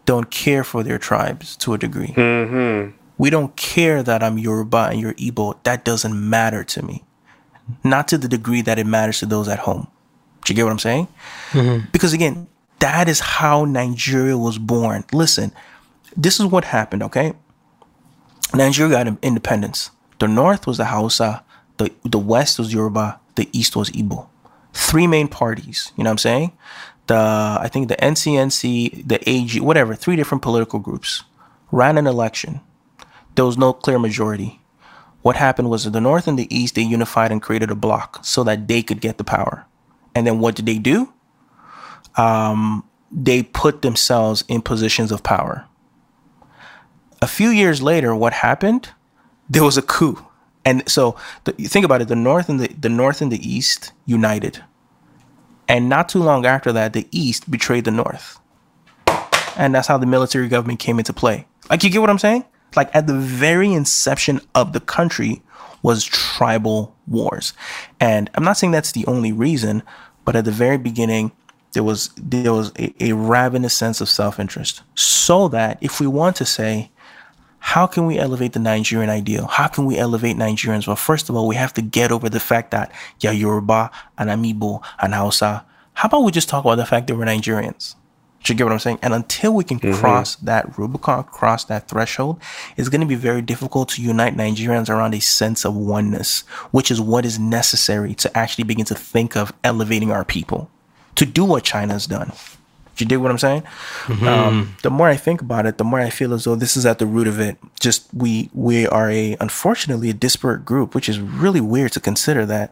[0.05, 2.13] don't care for their tribes to a degree.
[2.15, 2.95] Mm-hmm.
[3.17, 5.61] We don't care that I'm Yoruba and you're Igbo.
[5.63, 7.03] That doesn't matter to me.
[7.84, 9.88] Not to the degree that it matters to those at home.
[10.45, 11.07] Do you get what I'm saying?
[11.51, 11.89] Mm-hmm.
[11.91, 12.47] Because again,
[12.80, 15.03] that is how Nigeria was born.
[15.11, 15.51] Listen,
[16.15, 17.34] this is what happened, okay?
[18.53, 19.91] Nigeria got independence.
[20.19, 21.43] The north was the Hausa,
[21.78, 24.28] the, the west was Yoruba, the east was Igbo.
[24.73, 26.51] Three main parties, you know what I'm saying?
[27.08, 31.24] The I think the NCNC, the AG, whatever, three different political groups
[31.72, 32.62] ran an election.
[33.36, 34.62] There was no clear majority.
[35.22, 38.43] What happened was the north and the east they unified and created a bloc so
[38.43, 39.66] that they could get the power.
[40.16, 41.14] And then what did they do?
[42.16, 45.66] Um, they put themselves in positions of power.
[47.22, 48.89] A few years later, what happened?
[49.49, 50.26] There was a coup,
[50.66, 53.93] and so the, think about it: the north and the the north and the east
[54.05, 54.64] united,
[55.68, 58.39] and not too long after that, the east betrayed the north,
[59.57, 61.47] and that's how the military government came into play.
[61.70, 62.45] Like, you get what I'm saying?
[62.76, 65.41] Like at the very inception of the country
[65.82, 67.53] was tribal wars,
[67.99, 69.84] and I'm not saying that's the only reason,
[70.26, 71.32] but at the very beginning,
[71.74, 74.82] there was there was a, a ravenous sense of self-interest.
[74.95, 76.91] So that if we want to say
[77.68, 79.45] how can we elevate the Nigerian ideal?
[79.45, 80.88] How can we elevate Nigerians?
[80.88, 84.30] Well, first of all, we have to get over the fact that yeah, Yoruba and
[84.30, 85.65] Igbo and Hausa.
[85.95, 87.95] How about we just talk about the fact that we're Nigerians?
[88.41, 88.99] Do you get what I'm saying?
[89.01, 89.99] And until we can mm-hmm.
[89.99, 92.41] cross that Rubicon, cross that threshold,
[92.78, 96.89] it's going to be very difficult to unite Nigerians around a sense of oneness, which
[96.89, 100.72] is what is necessary to actually begin to think of elevating our people
[101.15, 102.32] to do what China's done.
[102.98, 103.64] Do you dig what I'm saying?
[104.24, 106.86] Um, the more I think about it, the more I feel as though this is
[106.86, 107.58] at the root of it.
[107.80, 112.45] Just we we are a unfortunately a disparate group, which is really weird to consider
[112.48, 112.72] that.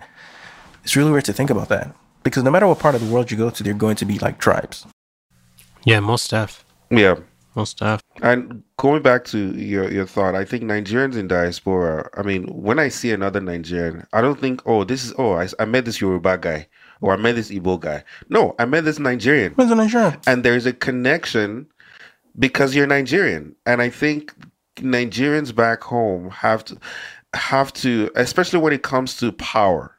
[0.84, 3.30] It's really weird to think about that because no matter what part of the world
[3.32, 4.86] you go to, they're going to be like tribes.
[5.84, 6.65] Yeah, most stuff.
[6.89, 7.15] Yeah.
[7.55, 8.01] Most stuff.
[8.21, 12.80] And going back to your, your thought, I think Nigerians in diaspora, I mean, when
[12.80, 16.01] I see another Nigerian, I don't think, oh, this is, oh, I, I met this
[16.01, 16.67] Yoruba guy
[17.01, 18.03] or I met this Igbo guy.
[18.29, 19.53] No, I met this Nigerian.
[19.53, 20.17] When's a Nigerian?
[20.27, 21.67] And there's a connection
[22.37, 23.55] because you're Nigerian.
[23.65, 24.33] And I think
[24.77, 26.77] Nigerians back home have to,
[27.33, 29.95] have to, especially when it comes to power,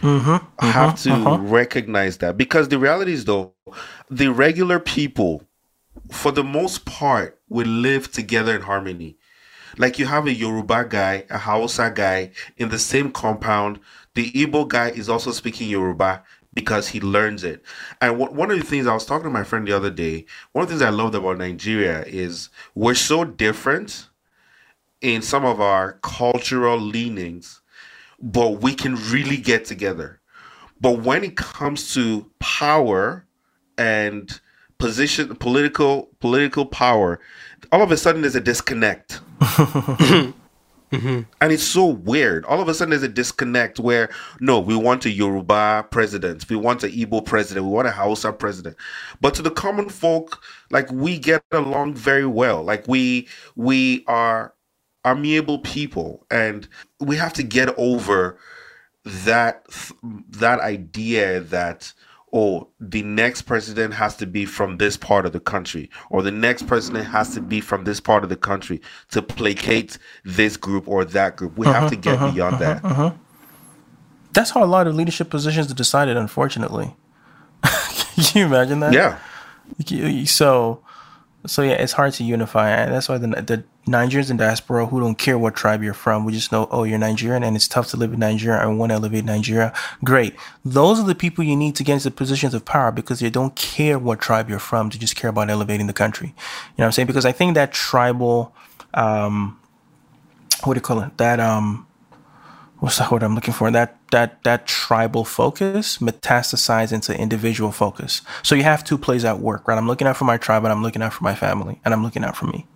[0.00, 1.38] mm-hmm, mm-hmm, have to uh-huh.
[1.42, 3.54] recognize that because the reality is though
[4.10, 5.44] the regular people
[6.10, 9.16] for the most part will live together in harmony
[9.78, 13.78] like you have a yoruba guy a hausa guy in the same compound
[14.14, 17.62] the igbo guy is also speaking yoruba because he learns it
[18.00, 20.24] and wh- one of the things i was talking to my friend the other day
[20.52, 24.08] one of the things i loved about nigeria is we're so different
[25.00, 27.60] in some of our cultural leanings
[28.20, 30.20] but we can really get together.
[30.80, 33.26] But when it comes to power
[33.76, 34.40] and
[34.78, 37.20] position, political political power,
[37.70, 39.20] all of a sudden there's a disconnect.
[40.94, 41.20] Mm-hmm.
[41.40, 42.44] And it's so weird.
[42.44, 46.56] All of a sudden, there's a disconnect where no, we want a Yoruba president, we
[46.56, 48.76] want an Igbo president, we want a Hausa president.
[49.20, 52.62] But to the common folk, like we get along very well.
[52.62, 54.54] Like we we are
[55.06, 56.68] amiable people, and
[57.00, 58.38] we have to get over
[59.04, 59.66] that
[60.30, 61.92] that idea that
[62.34, 66.30] oh the next president has to be from this part of the country or the
[66.30, 70.86] next president has to be from this part of the country to placate this group
[70.86, 73.16] or that group we have uh-huh, to get uh-huh, beyond uh-huh, that
[74.34, 76.96] That's how a lot of leadership positions are decided, unfortunately.
[77.62, 78.92] Can you imagine that?
[78.92, 79.18] yeah
[80.26, 80.82] So,
[81.46, 85.00] so yeah, it's hard to unify, and that's why the the Nigerians in diaspora who
[85.00, 87.88] don't care what tribe you're from, we just know, oh, you're Nigerian, and it's tough
[87.88, 88.58] to live in Nigeria.
[88.58, 89.74] I want to elevate Nigeria.
[90.02, 90.34] Great.
[90.64, 93.54] Those are the people you need to get into positions of power because they don't
[93.54, 94.88] care what tribe you're from.
[94.88, 96.28] They just care about elevating the country.
[96.28, 96.34] You
[96.78, 97.06] know what I'm saying?
[97.06, 98.54] Because I think that tribal,
[98.94, 99.60] um,
[100.64, 101.18] what do you call it?
[101.18, 101.86] That um,
[102.78, 103.70] what's the word I'm looking for?
[103.70, 108.22] That that that tribal focus metastasize into individual focus.
[108.42, 109.76] So you have two plays at work, right?
[109.76, 112.02] I'm looking out for my tribe and I'm looking out for my family and I'm
[112.02, 112.66] looking out for me.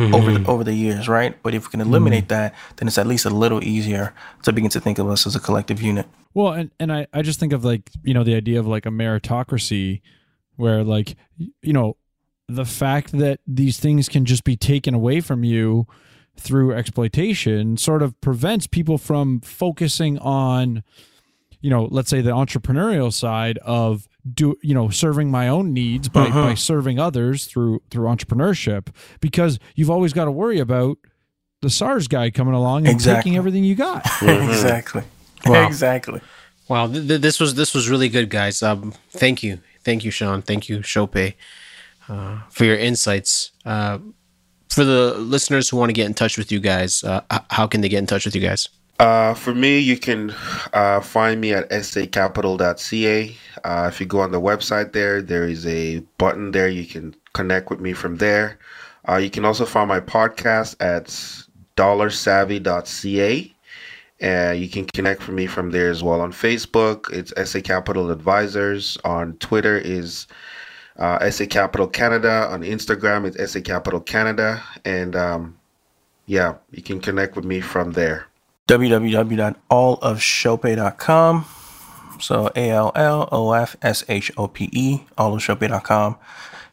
[0.00, 0.50] Over the, mm-hmm.
[0.50, 1.40] over the years, right?
[1.42, 1.90] But if we can mm-hmm.
[1.90, 5.26] eliminate that, then it's at least a little easier to begin to think of us
[5.26, 6.06] as a collective unit.
[6.34, 8.86] Well, and, and I, I just think of like, you know, the idea of like
[8.86, 10.00] a meritocracy
[10.56, 11.96] where like, you know,
[12.48, 15.86] the fact that these things can just be taken away from you
[16.36, 20.82] through exploitation sort of prevents people from focusing on,
[21.60, 26.08] you know, let's say the entrepreneurial side of do you know serving my own needs
[26.08, 28.88] by, by serving others through through entrepreneurship
[29.20, 30.98] because you've always got to worry about
[31.62, 33.22] the SARS guy coming along and Exactly.
[33.30, 34.04] taking everything you got.
[34.22, 35.02] exactly.
[35.46, 35.66] Wow.
[35.66, 36.20] Exactly.
[36.68, 38.62] Wow, th- th- this was this was really good, guys.
[38.62, 40.44] Um, thank you, thank you, Seun.
[40.44, 41.34] Thank you, Shopé,
[42.08, 43.50] uh, for your insights.
[43.64, 43.98] Uh,
[44.68, 47.66] for the listeners who want to get in touch with you guys, uh, h- how
[47.66, 48.68] can they get in touch with you guys?
[49.00, 50.30] Uh, for me, you can
[50.74, 53.36] uh, find me at sacapital.ca.
[53.64, 56.68] Uh, if you go on the website there, there is a button there.
[56.68, 58.58] You can connect with me from there.
[59.08, 61.06] Uh, you can also find my podcast at
[61.78, 63.54] dollarsavvy.ca.
[64.20, 66.20] And you can connect with me from there as well.
[66.20, 68.98] On Facebook, it's SA Capital Advisors.
[69.06, 70.26] On Twitter is
[70.98, 72.48] uh, SA Capital Canada.
[72.50, 74.62] On Instagram, it's SA Capital Canada.
[74.84, 75.58] And um,
[76.26, 78.26] yeah, you can connect with me from there.
[78.70, 81.44] www.allofshope.com.
[82.20, 86.16] So A L L O F S H O P E, allofshope.com.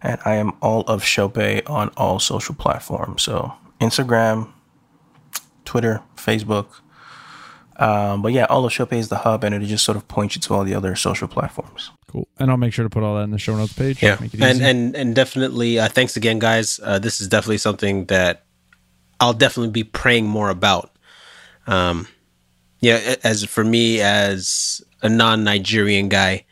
[0.01, 1.37] And I am all of Shope
[1.69, 3.23] on all social platforms.
[3.23, 4.49] So Instagram,
[5.65, 6.67] Twitter, Facebook.
[7.77, 10.35] Um, but yeah, all of Shope is the hub, and it just sort of points
[10.35, 11.91] you to all the other social platforms.
[12.07, 12.27] Cool.
[12.39, 14.01] And I'll make sure to put all that in the show notes page.
[14.01, 14.65] Yeah, Make it and easy.
[14.65, 16.79] and and definitely, uh, thanks again, guys.
[16.83, 18.43] Uh, this is definitely something that
[19.19, 20.91] I'll definitely be praying more about.
[21.67, 22.07] Um,
[22.79, 26.45] yeah, as for me as a non-Nigerian guy,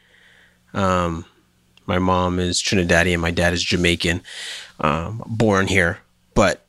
[0.73, 1.25] um,
[1.85, 4.21] my mom is Trinidadian, my dad is Jamaican,
[4.79, 5.99] um, born here,
[6.33, 6.65] but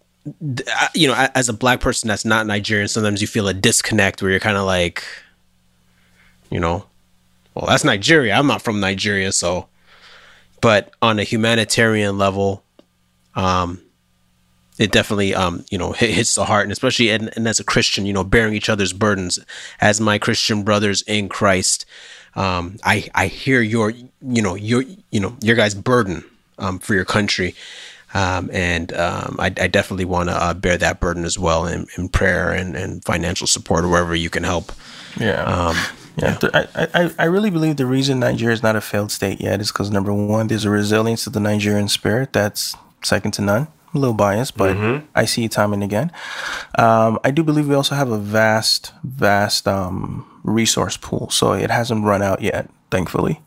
[0.94, 4.30] you know, as a black person that's not Nigerian, sometimes you feel a disconnect where
[4.30, 5.04] you're kind of like,
[6.50, 6.86] you know,
[7.54, 8.34] well, that's Nigeria.
[8.34, 9.68] I'm not from Nigeria, so.
[10.60, 12.62] But on a humanitarian level,
[13.34, 13.80] um,
[14.78, 18.06] it definitely um you know hits the heart, and especially and, and as a Christian,
[18.06, 19.38] you know, bearing each other's burdens
[19.80, 21.86] as my Christian brothers in Christ.
[22.34, 26.24] Um, I I hear your you know your you know your guys' burden
[26.58, 27.54] um for your country.
[28.14, 31.86] Um, and um, I, I definitely want to uh, bear that burden as well in,
[31.98, 34.72] in prayer and, and financial support or wherever you can help.
[35.20, 35.42] Yeah.
[35.42, 35.76] Um,
[36.18, 39.38] Yeah, th- I, I, I really believe the reason Nigeria is not a failed state
[39.38, 43.42] yet is because number one, there's a resilience to the Nigerian spirit that's second to
[43.42, 43.68] none.
[43.96, 44.76] A little biased, but
[45.14, 46.12] I see it time and again.
[46.78, 51.70] Um, I do believe we also have a vast, vast um, resource pool, so it
[51.70, 53.40] hasn't run out yet, thankfully.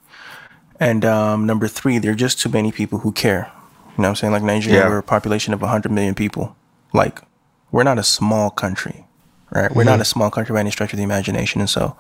[0.80, 3.52] And um, number three, there are just too many people who care.
[3.98, 4.34] You know what I'm saying?
[4.34, 4.90] Like Nigeria, Yeah.
[4.90, 6.56] we're a population of 100 million people.
[6.94, 7.22] Like,
[7.72, 9.06] we're not a small country,
[9.52, 9.70] right?
[9.76, 11.62] We're not a small country by any stretch of the imagination.
[11.62, 11.96] And so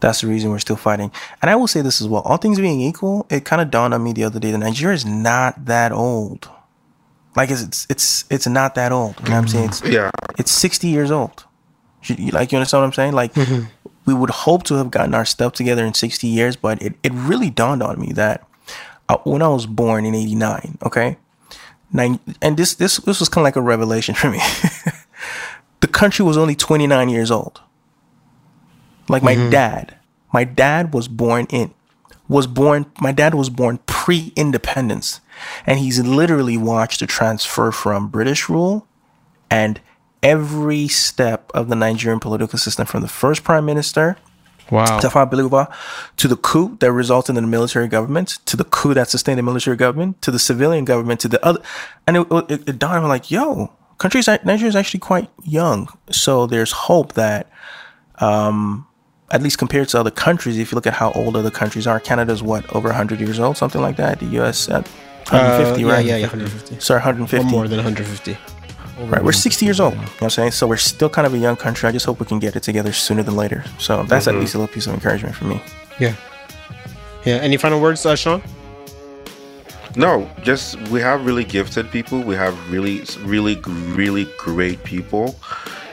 [0.00, 1.10] that's the reason we're still fighting.
[1.40, 2.20] And I will say this as well.
[2.22, 4.94] All things being equal, it kind of dawned on me the other day that Nigeria
[4.96, 6.50] is not that old.
[7.36, 9.16] Like, it's, it's, it's, not that old.
[9.20, 9.68] You know what I'm saying?
[9.68, 10.10] It's, Yeah.
[10.38, 11.44] it's 60 years old.
[12.08, 13.12] Like, you understand what I'm saying?
[13.12, 13.36] Like,
[14.06, 17.12] we would hope to have gotten our stuff together in 60 years, but it, it
[17.12, 18.46] really dawned on me that
[19.08, 21.18] uh, when I was born in 89, okay?
[21.92, 24.40] Nine, and this, this, this was kind of like a revelation for me.
[25.80, 27.60] the country was only 29 years old.
[29.08, 29.96] Like my dad,
[30.32, 31.72] my dad was born in,
[32.28, 35.20] was born, my dad was born pre independence.
[35.66, 38.86] And he's literally watched the transfer from British rule
[39.50, 39.80] and
[40.22, 44.16] every step of the Nigerian political system from the first prime minister
[44.70, 44.98] wow.
[44.98, 45.72] Balewa,
[46.16, 49.42] to the coup that resulted in the military government, to the coup that sustained the
[49.42, 51.60] military government, to the civilian government, to the other.
[52.06, 55.88] And it, it, it dawned on me like, yo, countries, Nigeria is actually quite young.
[56.10, 57.50] So there's hope that,
[58.16, 58.86] um,
[59.30, 61.98] at least compared to other countries, if you look at how old other countries are,
[61.98, 64.20] Canada's what, over 100 years old, something like that.
[64.20, 64.88] The US at
[65.30, 66.04] 150, Uh, right?
[66.04, 66.80] yeah, yeah, 150.
[66.80, 67.46] Sorry, 150.
[67.46, 68.36] Or more than 150.
[68.98, 69.92] Right, we're 60 years old.
[69.92, 70.50] You know what I'm saying?
[70.52, 71.86] So we're still kind of a young country.
[71.88, 73.62] I just hope we can get it together sooner than later.
[73.78, 75.60] So that's at least a little piece of encouragement for me.
[76.00, 76.14] Yeah.
[77.26, 77.34] Yeah.
[77.36, 78.42] Any final words, uh, Seun?
[79.96, 82.20] No, just we have really gifted people.
[82.20, 83.56] We have really, really,
[83.94, 85.34] really great people,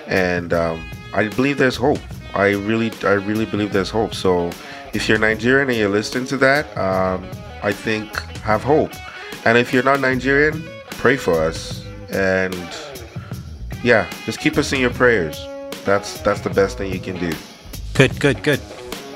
[0.07, 1.99] and um, I believe there's hope.
[2.33, 4.13] I really, I really believe there's hope.
[4.13, 4.49] So,
[4.93, 7.25] if you're Nigerian and you're listening to that, um,
[7.63, 8.91] I think have hope.
[9.45, 11.83] And if you're not Nigerian, pray for us.
[12.09, 12.55] And
[13.83, 15.45] yeah, just keep us in your prayers.
[15.83, 17.35] That's that's the best thing you can do.
[17.93, 18.59] Good, good, good.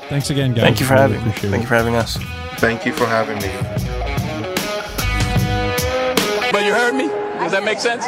[0.08, 0.62] Thanks again, guys.
[0.64, 1.62] Thank you for Really having appreciate Thank it.
[1.62, 2.16] you for having us.
[2.60, 3.50] Thank you for having me.
[6.52, 7.08] But you heard me?
[7.40, 8.04] Does that make sense?